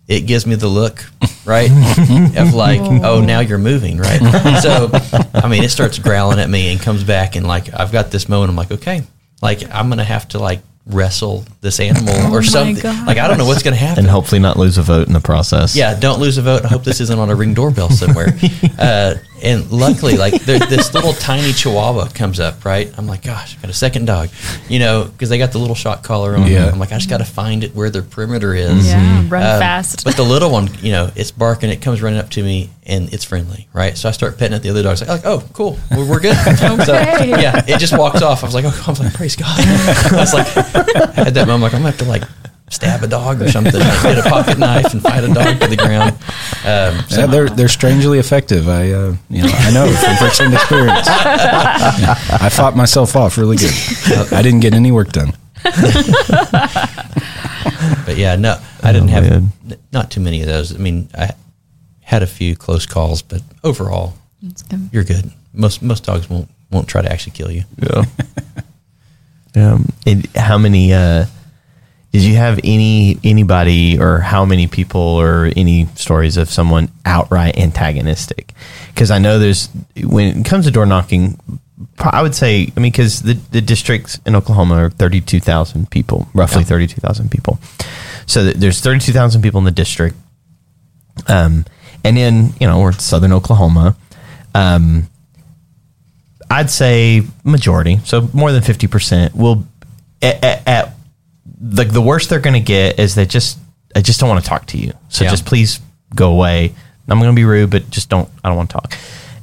[0.08, 1.04] It gives me the look,
[1.44, 1.70] right,
[2.36, 4.20] of like, oh, now you're moving, right?
[4.62, 4.90] So,
[5.32, 8.28] I mean, it starts growling at me and comes back, and like, I've got this
[8.28, 8.50] moment.
[8.50, 9.02] I'm like, okay,
[9.40, 12.82] like I'm gonna have to like wrestle this animal Oh or something.
[12.82, 13.06] gosh.
[13.06, 14.00] Like, I don't know what's gonna happen.
[14.04, 15.76] and hopefully not lose a vote in the process.
[15.76, 16.64] Yeah, don't lose a vote.
[16.64, 18.36] I hope this isn't on a ring doorbell somewhere.
[18.78, 22.92] uh, and luckily, like there, this little tiny Chihuahua comes up, right?
[22.96, 24.30] I'm like, gosh, I got a second dog,
[24.68, 26.46] you know, because they got the little shock collar on.
[26.50, 26.70] Yeah.
[26.70, 28.86] I'm like, I just got to find it where their perimeter is.
[28.88, 30.04] Yeah, run Um, fast.
[30.04, 31.70] But the little one, you know, it's barking.
[31.70, 33.96] It comes running up to me, and it's friendly, right?
[33.98, 36.36] So I start petting at The other dog's like, like oh, cool, we're, we're good.
[36.62, 37.28] So, Okay.
[37.28, 38.42] yeah, it just walks off.
[38.42, 39.48] I was like, oh, I was like, praise God.
[39.58, 42.22] I was like, I had that moment, like I'm gonna have to like
[42.72, 45.66] stab a dog or something, like, get a pocket knife and fight a dog to
[45.68, 46.12] the ground.
[46.64, 48.68] Um, so Yeah, they're they're strangely effective.
[48.68, 51.06] I uh, you know I know from firsthand experience.
[51.08, 53.74] I fought myself off really good.
[54.32, 55.32] I didn't get any work done.
[58.04, 59.52] But yeah, no, I didn't Oh, have n-
[59.92, 60.74] not too many of those.
[60.74, 61.30] I mean, I
[62.00, 64.14] had a few close calls, but overall,
[64.68, 64.88] good.
[64.92, 65.30] you're good.
[65.52, 67.62] Most most dogs won't won't try to actually kill you.
[67.78, 68.04] Yeah.
[69.72, 70.92] um, and how many?
[70.92, 71.26] Uh,
[72.12, 77.56] did you have any anybody or how many people or any stories of someone outright
[77.58, 78.52] antagonistic?
[78.88, 79.68] Because I know there's
[80.02, 81.38] when it comes to door knocking,
[81.98, 85.90] I would say I mean because the the districts in Oklahoma are thirty two thousand
[85.90, 86.66] people, roughly Yeah.
[86.68, 87.58] thirty two thousand people.
[88.26, 90.16] So th- there's thirty two thousand people in the district.
[91.28, 91.64] Um,
[92.04, 93.96] and in you know we're in southern Oklahoma.
[94.54, 95.08] Um,
[96.50, 99.66] I'd say majority, so more than fifty percent will
[100.20, 100.94] at, at, at
[101.62, 103.58] the the worst they're going to get is they just
[103.94, 104.92] I just don't want to talk to you.
[105.08, 105.30] So Yeah.
[105.30, 105.80] just please
[106.14, 106.74] go away.
[107.08, 108.28] I'm going to be rude, but just don't.
[108.42, 108.94] I don't want to talk.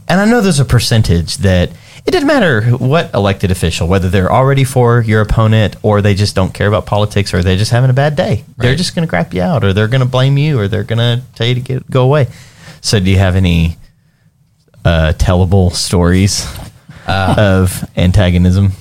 [0.07, 1.69] And I know there's a percentage that
[2.05, 6.33] it doesn't matter what elected official, whether they're already for your opponent or they just
[6.35, 8.43] don't care about politics or they're just having a bad day.
[8.57, 10.83] They're just going to crap you out or they're going to blame you or they're
[10.83, 12.27] going to tell you to get go away.
[12.81, 13.77] So do you have any
[14.83, 16.47] uh, tellable stories
[17.07, 18.71] of antagonism?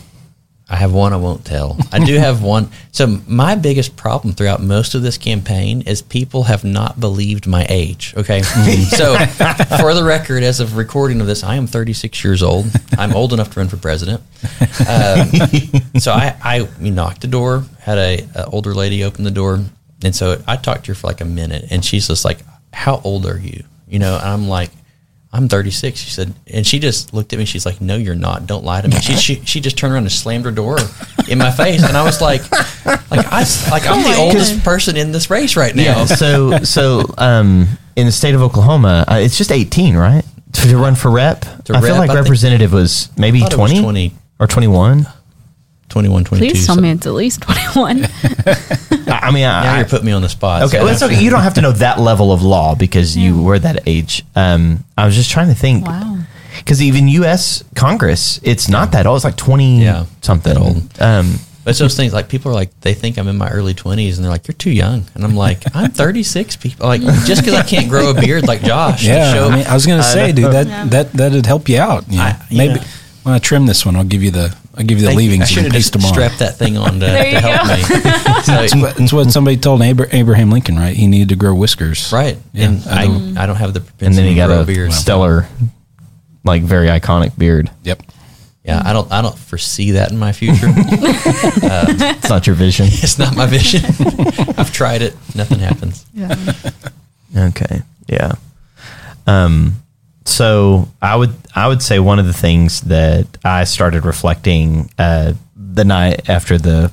[0.71, 1.79] I have one I won't tell.
[1.93, 2.69] I do have one.
[2.93, 7.65] So my biggest problem throughout most of this campaign is people have not believed my
[7.71, 8.13] age.
[8.17, 9.17] Okay, so
[9.79, 12.67] for the record, as of recording of this, I am 36 years old.
[12.99, 14.21] I'm old enough to run for president.
[14.87, 15.31] Um,
[15.99, 19.65] so I, I knocked the door, had a, a older lady open the door,
[20.05, 22.39] and so I talked to her for like a minute, and she's just like,
[22.75, 24.71] "How old are you?" You know, and I'm like.
[25.31, 25.99] I'm 36.
[25.99, 27.45] She said, and she just looked at me.
[27.45, 28.47] She's like, "No, you're not.
[28.47, 30.79] Don't lie to me." She she, she just turned around and slammed her door
[31.29, 35.13] in my face, and I was like, "Like I like I'm the oldest person in
[35.13, 36.05] this race right now." Yeah.
[36.07, 40.25] So so um, in the state of Oklahoma, uh, it's just 18, right?
[40.53, 41.43] To, to run for rep.
[41.65, 44.15] To I feel like I think- representative was maybe thought it was 20, 20.
[44.41, 45.07] or 21.
[45.91, 46.53] 21, 22.
[46.53, 48.07] Please tell so- me it's at least 21.
[49.09, 50.63] I, I mean, Now I- you're putting me on the spot.
[50.63, 51.23] Okay, so well, it's okay.
[51.23, 54.25] You don't have to know that level of law because you were that age.
[54.37, 55.87] Um, I was just trying to think.
[55.87, 56.17] Wow.
[56.59, 57.63] Because even U.S.
[57.77, 59.17] Congress, it's not that old.
[59.17, 60.57] It's like twenty Yeah, something.
[60.57, 60.77] old.
[61.01, 63.75] Um, But it's those things like people are like they think I'm in my early
[63.75, 67.43] 20s and they're like you're too young and I'm like I'm 36 people like just
[67.45, 69.85] because I can't grow a beard like Josh to Yeah, show I, mean, I was
[69.87, 70.85] going to say, dude, that Yeah.
[70.87, 72.09] that that'd help you out.
[72.11, 72.25] You know?
[72.25, 72.87] I- Maybe yeah.
[73.23, 75.27] when I trim this one, I'll give you the I'll give you the Thank you.
[75.27, 76.13] I leavings should and have paste just them on.
[76.15, 77.75] strapped that thing on to, There to you help go.
[77.75, 77.83] me.
[78.45, 80.95] So, But It's what somebody told Abraham Lincoln, right?
[80.97, 82.13] He needed to grow whiskers.
[82.13, 84.61] right, Yeah, and I I, don't- I don't have the and then he got a
[84.61, 84.93] a beard.
[84.93, 85.49] stellar,
[86.45, 87.71] like very iconic beard.
[87.83, 88.03] Yep.
[88.65, 90.69] Yeah, I don't I don't foresee that in my future.
[92.21, 92.87] It's not your vision.
[92.89, 93.83] it's not my vision.
[94.59, 96.05] I've tried it, nothing happens.
[97.37, 97.83] Okay.
[98.07, 98.33] Yeah.
[99.27, 99.83] Um
[100.29, 105.35] so I would I would say one of the things that I started reflecting uh
[105.57, 106.93] the night after the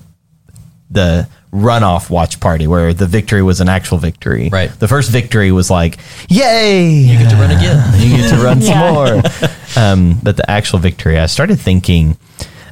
[0.90, 4.50] the runoff watch party where the victory was an actual victory.
[4.50, 4.70] Right.
[4.78, 5.98] The first victory was like,
[6.30, 6.90] Yay!
[6.90, 7.94] You get to run again.
[8.02, 9.22] you get to run some more.
[9.78, 12.18] Um, but the actual victory, I started thinking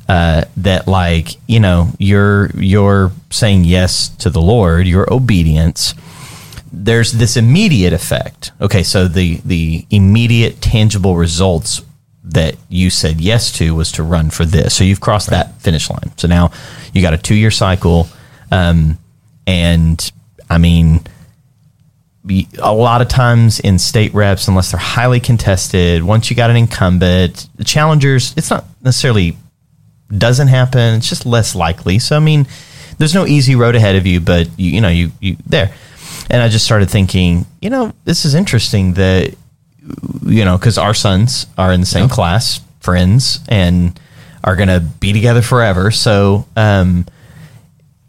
[0.08, 5.96] uh, that, like, you know, you're you're saying yes to the Lord, your obedience.
[6.76, 8.52] There's this immediate effect.
[8.60, 11.84] Okay, so the the immediate tangible results
[12.24, 14.74] that you said yes to was to run for this.
[14.74, 16.18] So you've crossed that finish line.
[16.18, 16.52] So now
[16.94, 18.08] you got a two year cycle,
[18.52, 18.98] um,
[19.46, 20.12] and
[20.50, 21.02] I mean
[22.60, 26.56] a lot of times in state reps, unless they're highly contested, once you got an
[26.56, 29.38] incumbent, the challengers, it's not necessarily
[30.18, 30.96] doesn't happen.
[30.96, 32.00] It's just less likely.
[32.00, 32.48] So I mean,
[32.98, 35.74] there's no easy road ahead of you, but you, you know, you you there.
[36.30, 39.36] And I just started thinking, you know, this is interesting that
[40.26, 44.00] you know, because our sons are in the same class, friends, and
[44.44, 45.92] are gonna be together forever.
[45.92, 47.06] So, um,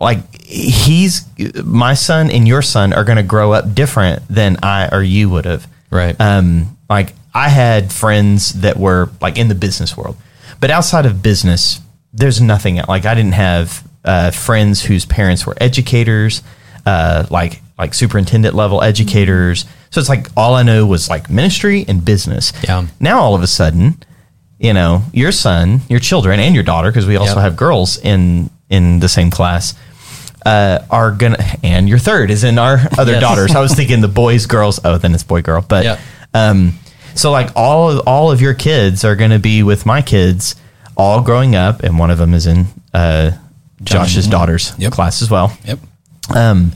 [0.00, 1.26] like he's
[1.64, 5.30] my son and your son are going to grow up different than I or you
[5.30, 5.66] would have.
[5.90, 6.14] Right.
[6.20, 10.16] Um, like I had friends that were like in the business world,
[10.60, 11.80] but outside of business,
[12.12, 16.42] there's nothing like I didn't have uh, friends whose parents were educators,
[16.86, 19.64] uh, like like superintendent level educators.
[19.90, 22.52] So it's like all I know was like ministry and business.
[22.62, 22.86] Yeah.
[23.00, 23.96] Now all of a sudden,
[24.58, 27.42] you know, your son, your children, and your daughter, because we also Yep.
[27.42, 29.74] have girls in in the same class,
[30.46, 33.20] uh, are gonna, and your third is in our other Yes.
[33.20, 33.54] daughters.
[33.54, 34.80] I was thinking the boys, girls.
[34.84, 35.64] Oh, then it's boy, girl.
[35.66, 36.00] But Yep.
[36.32, 36.78] um,
[37.14, 40.54] so like all all of your kids are gonna be with my kids,
[40.96, 43.32] all growing up, and one of them is in uh,
[43.82, 44.92] Josh's daughter's Yep.
[44.92, 45.56] class as well.
[45.64, 45.78] Yep.
[46.34, 46.72] Um,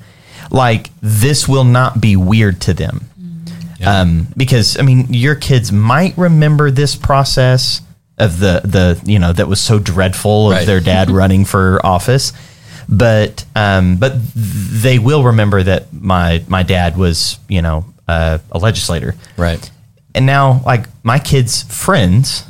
[0.51, 3.05] like this will not be weird to them.
[3.86, 7.80] Um, because I mean, your kids might remember this process
[8.18, 10.66] of the the you know that was so dreadful of Right.
[10.66, 12.32] their dad running for office,
[12.88, 18.59] but um, but they will remember that my my dad was you know uh, a
[18.59, 19.70] legislator, Right.
[20.12, 22.44] and now like my kids' friends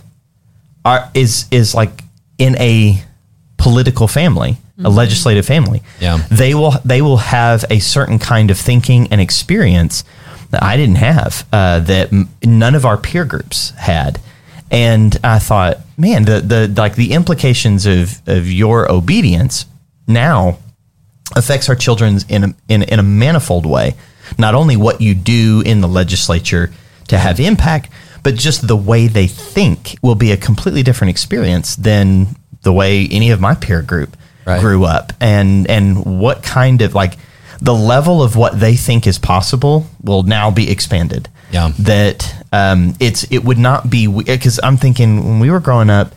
[0.86, 2.04] are is is like
[2.38, 3.02] in a
[3.58, 5.82] political family, a legislative family.
[6.00, 6.18] Yeah.
[6.30, 10.04] They will they will have a certain kind of thinking and experience
[10.50, 14.20] that I didn't have, uh, that m- none of our peer groups had.
[14.70, 19.66] And I thought, man, the the like the implications of of your obedience
[20.06, 20.58] now
[21.36, 23.94] affects our children in a, in, in a manifold way.
[24.38, 26.70] Not only what you do in the legislature
[27.08, 27.90] to have impact,
[28.22, 32.28] but just the way they think will be a completely different experience than
[32.62, 34.16] the way any of my peer group
[34.48, 34.60] Right.
[34.60, 35.12] grew up.
[35.20, 37.18] And and what kind of like
[37.60, 41.28] the level of what they think is possible will now be expanded.
[41.50, 41.72] Yeah.
[41.78, 46.14] That um, it's it would not be because I'm thinking when we were growing up,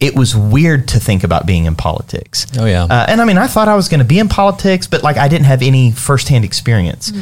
[0.00, 2.46] it was weird to think about being in politics.
[2.56, 2.84] Oh, yeah.
[2.84, 5.16] Uh, and I mean, I thought I was going to be in politics, but like
[5.16, 7.12] I didn't have any firsthand experience.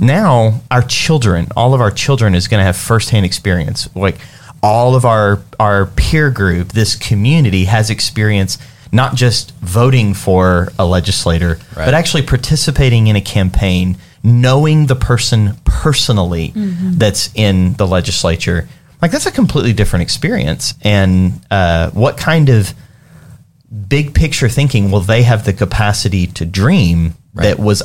[0.00, 3.94] Now, our children, all of our children, is going to have firsthand experience.
[3.94, 4.16] Like
[4.62, 8.58] all of our our peer group, this community has experience
[8.92, 11.86] not just voting for a legislator, Right.
[11.86, 18.68] but actually participating in a campaign, knowing the person personally that's in the legislature.
[19.00, 20.74] Like that's a completely different experience.
[20.82, 22.72] And uh, what kind of
[23.88, 27.82] big picture thinking will they have the capacity to dream that was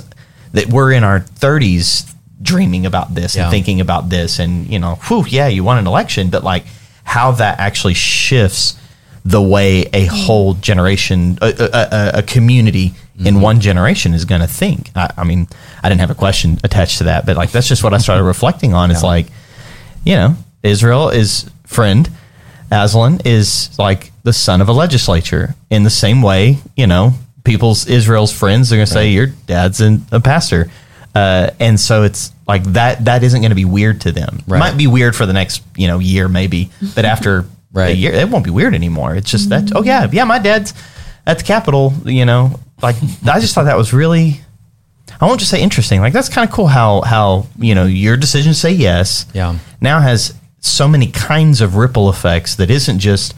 [0.51, 3.43] that we're in our 30s dreaming about this Yeah.
[3.43, 6.65] and thinking about this and you know whew, yeah you won an election but like
[7.05, 8.75] how that actually shifts
[9.27, 12.93] the way a whole generation a, a, a, a community
[13.25, 15.47] in one generation is going to think I, I mean
[15.83, 18.23] i didn't have a question attached to that but like that's just what i started
[18.35, 19.27] reflecting on it's like
[20.07, 22.09] you know, Israel is friend.
[22.71, 25.53] Aslan is like the son of a legislature.
[25.69, 27.11] In the same way, you know,
[27.43, 30.71] people's Israel's friends are going to say your dad's an, a pastor,
[31.13, 33.03] uh, and so it's like that.
[33.03, 34.43] That isn't going to be weird to them.
[34.47, 34.59] Right.
[34.59, 37.45] Might be weird for the next you know year maybe, but after
[37.77, 37.95] Right.
[37.95, 39.15] year, it won't be weird anymore.
[39.15, 39.71] It's just that.
[39.75, 40.73] Oh yeah, yeah, my dad's
[41.25, 41.93] at the Capitol.
[42.05, 42.95] You know, like
[43.27, 44.41] I just thought that was really.
[45.21, 46.01] I won't just say interesting.
[46.01, 49.57] Like that's kind of cool how how you know your decision to say yes Yeah.
[49.81, 53.33] now has so many kinds of ripple effects that isn't just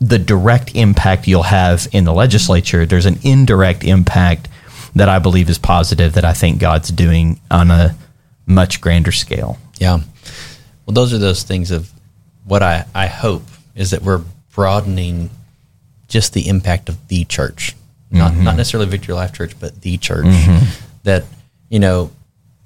[0.00, 2.86] the direct impact you'll have in the legislature.
[2.86, 4.48] There's an indirect impact
[4.94, 7.96] that I believe is positive that I think God's doing on a
[8.46, 9.58] much grander scale.
[9.78, 10.00] Yeah.
[10.86, 11.90] Well, those are those things of
[12.44, 13.42] what I, I hope
[13.78, 14.22] is that we're
[14.54, 15.30] broadening
[16.08, 17.76] just the impact of the church,
[18.10, 18.56] not, not mm-hmm.
[18.56, 20.26] necessarily Victory Life Church, but the church.
[20.26, 20.84] Mm-hmm.
[21.04, 21.24] That,
[21.70, 22.10] you know,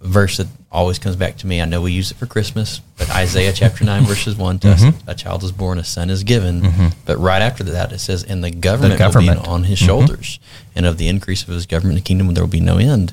[0.00, 1.60] verse that always comes back to me.
[1.60, 4.82] I know we use it for Christmas, but Isaiah chapter 9, verses 1 to us,
[4.82, 5.08] mm-hmm.
[5.08, 6.62] a child is born, a son is given.
[7.04, 9.42] But right after that, it says, and the government, will government.
[9.42, 10.40] be on his shoulders.
[10.74, 13.12] And of the increase of his government and kingdom, there will be no end.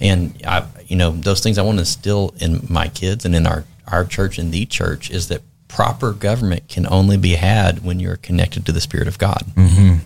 [0.00, 3.46] And, I, you know, those things I want to instill in my kids and in
[3.46, 7.98] our, our church and the church is that proper government can only be had when
[8.00, 9.44] you're connected to the Spirit of God.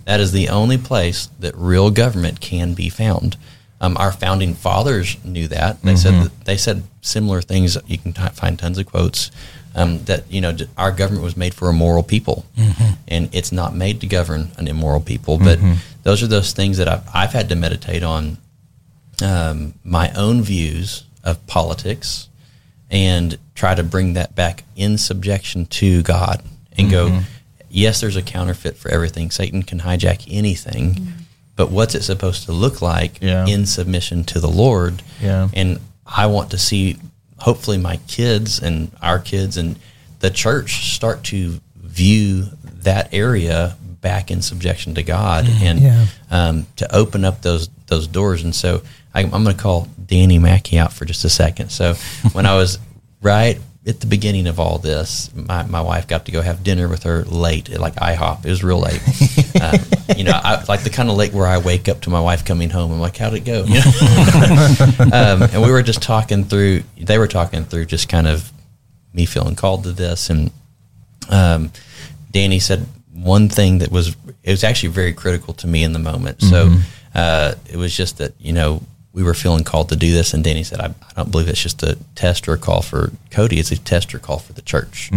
[0.06, 3.36] That is the only place that real government can be found.
[3.82, 5.80] Um, our founding fathers knew that.
[5.82, 7.78] They said that, they said similar things.
[7.86, 9.30] You can t- find tons of quotes
[9.74, 12.44] um, that you know our government was made for a moral people,
[13.08, 15.38] and it's not made to govern an immoral people.
[15.38, 15.58] But
[16.02, 18.36] those are those things that I've, I've had to meditate on
[19.22, 22.28] um, my own views of politics
[22.90, 26.42] and try to bring that back in subjection to God
[26.78, 27.20] and go, mm-hmm.
[27.68, 29.30] yes, there's a counterfeit for everything.
[29.30, 31.10] Satan can hijack anything, mm-hmm.
[31.56, 33.46] but what's it supposed to look like Yeah.
[33.46, 35.02] in submission to the Lord?
[35.20, 35.50] Yeah.
[35.52, 36.96] And I want to see,
[37.36, 39.78] hopefully, my kids and our kids and
[40.20, 42.46] the church start to view
[42.82, 45.64] that area back in subjection to God mm-hmm.
[45.66, 46.06] and Yeah.
[46.30, 48.42] um, to open up those those doors.
[48.42, 48.80] And so
[49.12, 51.68] I, I'm going to call Danny Mackey out for just a second.
[51.70, 51.94] So
[52.32, 52.78] when I was
[53.22, 56.86] right at the beginning of all this, my, my wife got to go have dinner
[56.86, 58.44] with her late at like IHOP.
[58.44, 59.00] It was real late.
[59.60, 59.78] uh,
[60.16, 62.44] you know, I, like the kind of late where I wake up to my wife
[62.44, 62.92] coming home.
[62.92, 63.64] I'm like, how'd it go?
[63.70, 65.10] You know?
[65.12, 66.82] um, and we were just talking through.
[66.98, 68.52] They were talking through just kind of
[69.14, 70.50] me feeling called to this, and
[71.30, 71.72] um,
[72.30, 75.98] Danny said one thing that was it was actually very critical to me in the
[75.98, 76.42] moment.
[76.42, 76.76] So
[77.14, 80.44] uh, it was just that you know we were feeling called to do this, and
[80.44, 83.58] Danny said, "I, I don't believe it's just a test or a call for Cody;
[83.58, 85.10] it's a test or call for the church."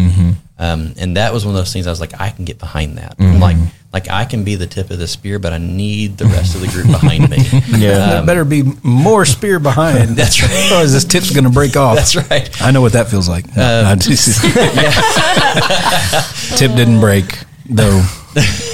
[0.60, 2.98] Um, and that was one of those things I was like, I can get behind
[2.98, 3.16] that.
[3.20, 3.58] I'm Like,
[3.92, 6.62] like I can be the tip of the spear, but I need the rest of
[6.62, 7.38] the group behind me.
[7.78, 10.10] yeah, Um, better be more spear behind.
[10.16, 10.52] That's right.
[10.68, 11.96] Otherwise, this tip's going to break off.
[11.98, 12.50] That's right.
[12.62, 13.46] I know what that feels like.
[13.58, 14.42] No, just-
[16.58, 18.02] Tip didn't break, though.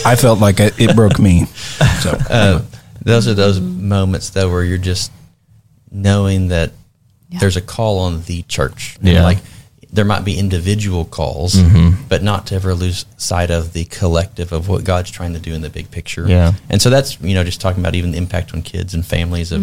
[0.06, 1.46] I felt like it, it broke me.
[2.02, 2.62] So uh,
[3.04, 5.12] those are those moments though where you're just
[5.92, 6.72] knowing that
[7.40, 8.98] there's a call on the church.
[9.00, 9.24] And, Yeah.
[9.24, 9.38] Like
[9.92, 12.04] there might be individual calls, Mm-hmm.
[12.10, 15.54] but not to ever lose sight of the collective of what God's trying to do
[15.54, 16.28] in the big picture.
[16.28, 16.54] Yeah.
[16.70, 19.52] And so that's you know just talking about even the impact on kids and families.
[19.52, 19.62] Of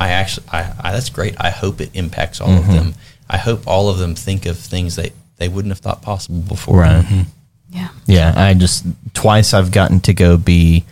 [0.00, 1.34] I actually I, I that's great.
[1.38, 2.70] I hope it impacts all Mm-hmm.
[2.70, 2.94] of them.
[3.30, 6.80] I hope all of them think of things that they wouldn't have thought possible before.
[6.80, 7.26] Right.
[7.70, 7.88] Yeah.
[8.06, 10.84] Yeah, I just twice I've gotten to go be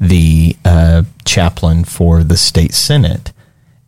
[0.00, 3.32] the uh, chaplain for the state senate,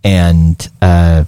[0.03, 1.25] and uh,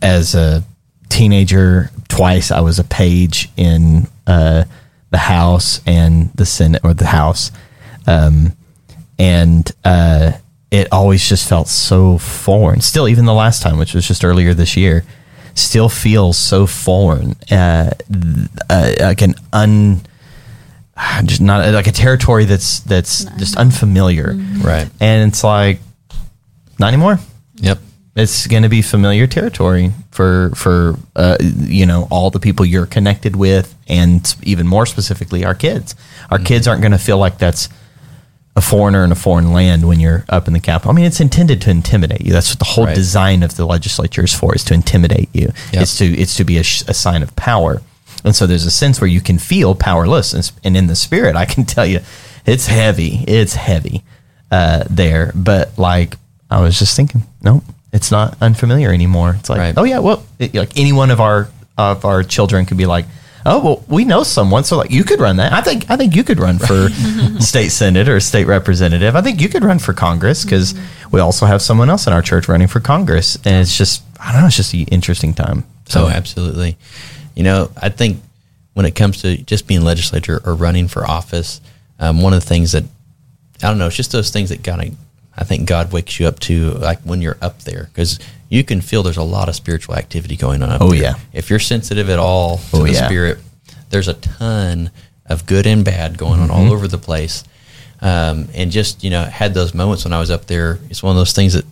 [0.00, 0.64] as a
[1.08, 4.64] teenager, twice I was a page in uh,
[5.10, 7.52] the House and the Senate or the House,
[8.06, 8.52] um,
[9.18, 10.32] and uh,
[10.70, 12.80] it always just felt so foreign.
[12.80, 15.04] Still, even the last time, which was just earlier this year,
[15.54, 17.90] still feels so foreign, uh,
[18.70, 20.00] uh, like an un
[21.24, 24.88] just not like a territory that's that's just unfamiliar, Right.
[25.00, 25.80] and it's like
[26.78, 27.18] not anymore.
[27.56, 27.78] Yep.
[28.14, 32.84] It's going to be familiar territory for for uh, you know all the people you're
[32.86, 35.94] connected with, and even more specifically, our kids.
[36.30, 37.70] Our kids aren't going to feel like that's
[38.54, 40.90] a foreigner in a foreign land when you're up in the capital.
[40.90, 42.34] I mean, it's intended to intimidate you.
[42.34, 42.94] That's what the whole Right.
[42.94, 45.50] design of the legislature is for: is to intimidate you.
[45.72, 45.82] Yep.
[45.82, 47.80] It's to it's to be a, sh- a sign of power.
[48.24, 51.34] And so there's a sense where you can feel powerless, and, and in the spirit,
[51.36, 52.00] I can tell you,
[52.46, 53.24] it's heavy.
[53.26, 54.02] It's heavy
[54.50, 55.32] uh, there.
[55.34, 56.16] But like
[56.50, 59.36] I was just thinking, nope, it's not unfamiliar anymore.
[59.38, 59.74] It's like, Right.
[59.76, 61.48] oh yeah, well, it, like any one of our
[61.78, 63.06] of our children could be like,
[63.46, 65.52] oh well, we know someone, so like you could run that.
[65.52, 66.88] I think I think you could run for
[67.40, 69.16] state senate or state representative.
[69.16, 70.74] I think you could run for Congress because
[71.10, 74.32] we also have someone else in our church running for Congress, and it's just I
[74.32, 75.64] don't know, it's just an interesting time.
[75.86, 76.76] So absolutely.
[77.34, 78.20] You know, I think
[78.74, 81.60] when it comes to just being legislator or running for office,
[81.98, 82.84] um, one of the things that
[83.62, 84.96] I don't know, it's just those things that kind of
[85.36, 88.18] I think God wakes you up to, like when you're up there, because
[88.50, 90.68] you can feel there's a lot of spiritual activity going on.
[90.70, 91.00] Up Oh, there.
[91.02, 91.14] yeah.
[91.32, 93.06] If you're sensitive at all to Oh, the yeah.
[93.06, 93.38] spirit,
[93.88, 94.90] there's a ton
[95.24, 96.56] of good and bad going on Mm-hmm.
[96.66, 97.44] all over the place.
[98.02, 100.78] Um, and just you know, had those moments when I was up there.
[100.90, 101.64] It's one of those things that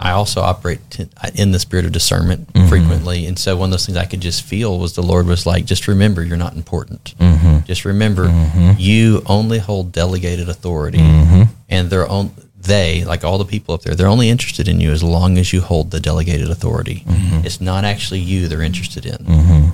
[0.00, 2.68] I also operate t- in the spirit of discernment Mm-hmm.
[2.68, 5.44] frequently, and so one of those things I could just feel was the Lord was
[5.46, 7.14] like, just remember, you're not important.
[7.18, 7.64] Mm-hmm.
[7.66, 8.24] Just remember,
[8.78, 11.42] you only hold delegated authority, Mm-hmm.
[11.68, 12.32] and they're on
[12.70, 13.94] they like all the people up there.
[13.94, 16.98] They're only interested in you as long as you hold the delegated authority.
[17.06, 17.44] Mm-hmm.
[17.46, 19.20] It's not actually you they're interested in,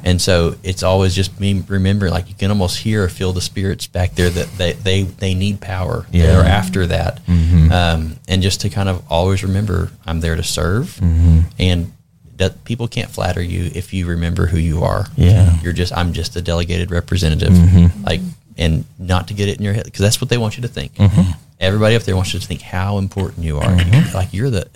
[0.08, 2.12] and so it's always just me remembering.
[2.12, 5.34] Like you can almost hear or feel the spirits back there that they they, they
[5.34, 6.06] need power.
[6.10, 6.26] Yeah.
[6.26, 7.72] They're after that, Mm-hmm.
[7.72, 11.40] um, and just to kind of always remember, I'm there to serve, Mm-hmm.
[11.58, 11.92] and
[12.36, 15.06] that people can't flatter you if you remember who you are.
[15.16, 15.58] Yeah.
[15.62, 18.04] you're just I'm just a delegated representative, Mm-hmm.
[18.04, 18.20] like,
[18.58, 20.68] and not to get it in your head because that's what they want you to
[20.68, 20.94] think.
[20.94, 21.32] Mm-hmm.
[21.58, 23.64] Everybody up there wants you to think how important you are.
[23.64, 24.14] Mm-hmm.
[24.14, 24.68] Like you're the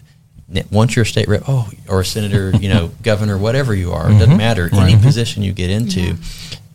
[0.71, 4.09] once you're a state rep, oh, or a senator, you know, governor, whatever you are,
[4.09, 4.37] it doesn't mm-hmm.
[4.39, 4.69] matter.
[4.73, 5.03] Any mm-hmm.
[5.03, 6.17] position you get into,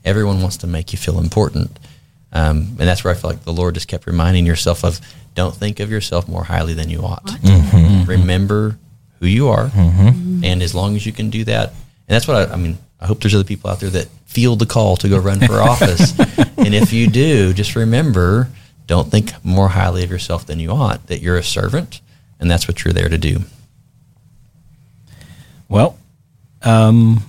[0.03, 1.77] everyone wants to make you feel important.
[2.31, 4.99] Um, and that's where I feel like the Lord just kept reminding yourself of
[5.35, 7.29] don't think of yourself more highly than you ought.
[8.07, 8.77] Remember
[9.19, 9.71] who you are.
[9.75, 13.07] And as long as you can do that, and that's what I, I mean, I
[13.07, 16.17] hope there's other people out there that feel the call to go run for office.
[16.57, 18.49] and if you do, just remember
[18.87, 22.01] don't think more highly of yourself than you ought, that you're a servant,
[22.39, 23.41] and that's what you're there to do.
[25.67, 25.97] Well,
[26.61, 27.23] um,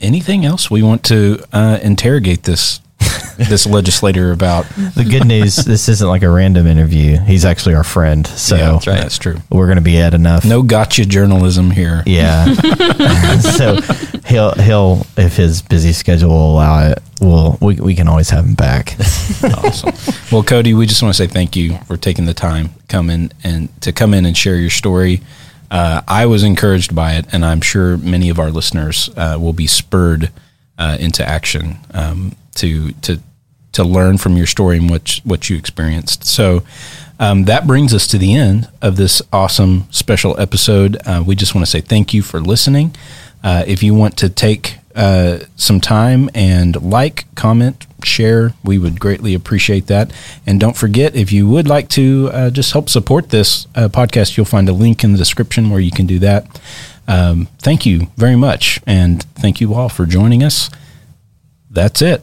[0.00, 2.80] anything else we want to uh, interrogate this
[3.36, 4.66] this legislator about?
[4.94, 7.18] The good news, this isn't like a random interview.
[7.18, 8.84] He's actually our friend, so Yeah, right.
[8.84, 9.36] That's true.
[9.50, 10.44] we're going to be at enough.
[10.44, 12.02] No gotcha journalism here.
[12.06, 12.52] Yeah.
[13.40, 13.80] so
[14.26, 18.44] he'll he'll if his busy schedule will allow it, we'll we, we can always have
[18.44, 18.96] him back.
[19.42, 19.92] awesome.
[20.32, 23.32] Well, Cody, we just want to say thank you for taking the time come in
[23.42, 25.20] and to come in and share your story.
[25.70, 29.52] Uh, I was encouraged by it, and I'm sure many of our listeners uh, will
[29.54, 30.30] be spurred
[30.78, 33.20] uh, into action um, to to
[33.72, 36.24] to learn from your story and what what you experienced.
[36.24, 36.62] So.
[37.16, 40.96] Um, that brings us to the end of this awesome special episode.
[41.06, 42.92] Uh, we just want to say thank you for listening.
[43.40, 49.00] Uh, if you want to take uh, some time and like, comment, share, we would
[49.00, 50.12] greatly appreciate that.
[50.46, 54.36] And don't forget, if you would like to uh, just help support this uh, podcast,
[54.36, 56.60] you'll find a link in the description where you can do that.
[57.06, 58.80] Um, thank you very much.
[58.86, 60.70] And thank you all for joining us.
[61.70, 62.22] That's it.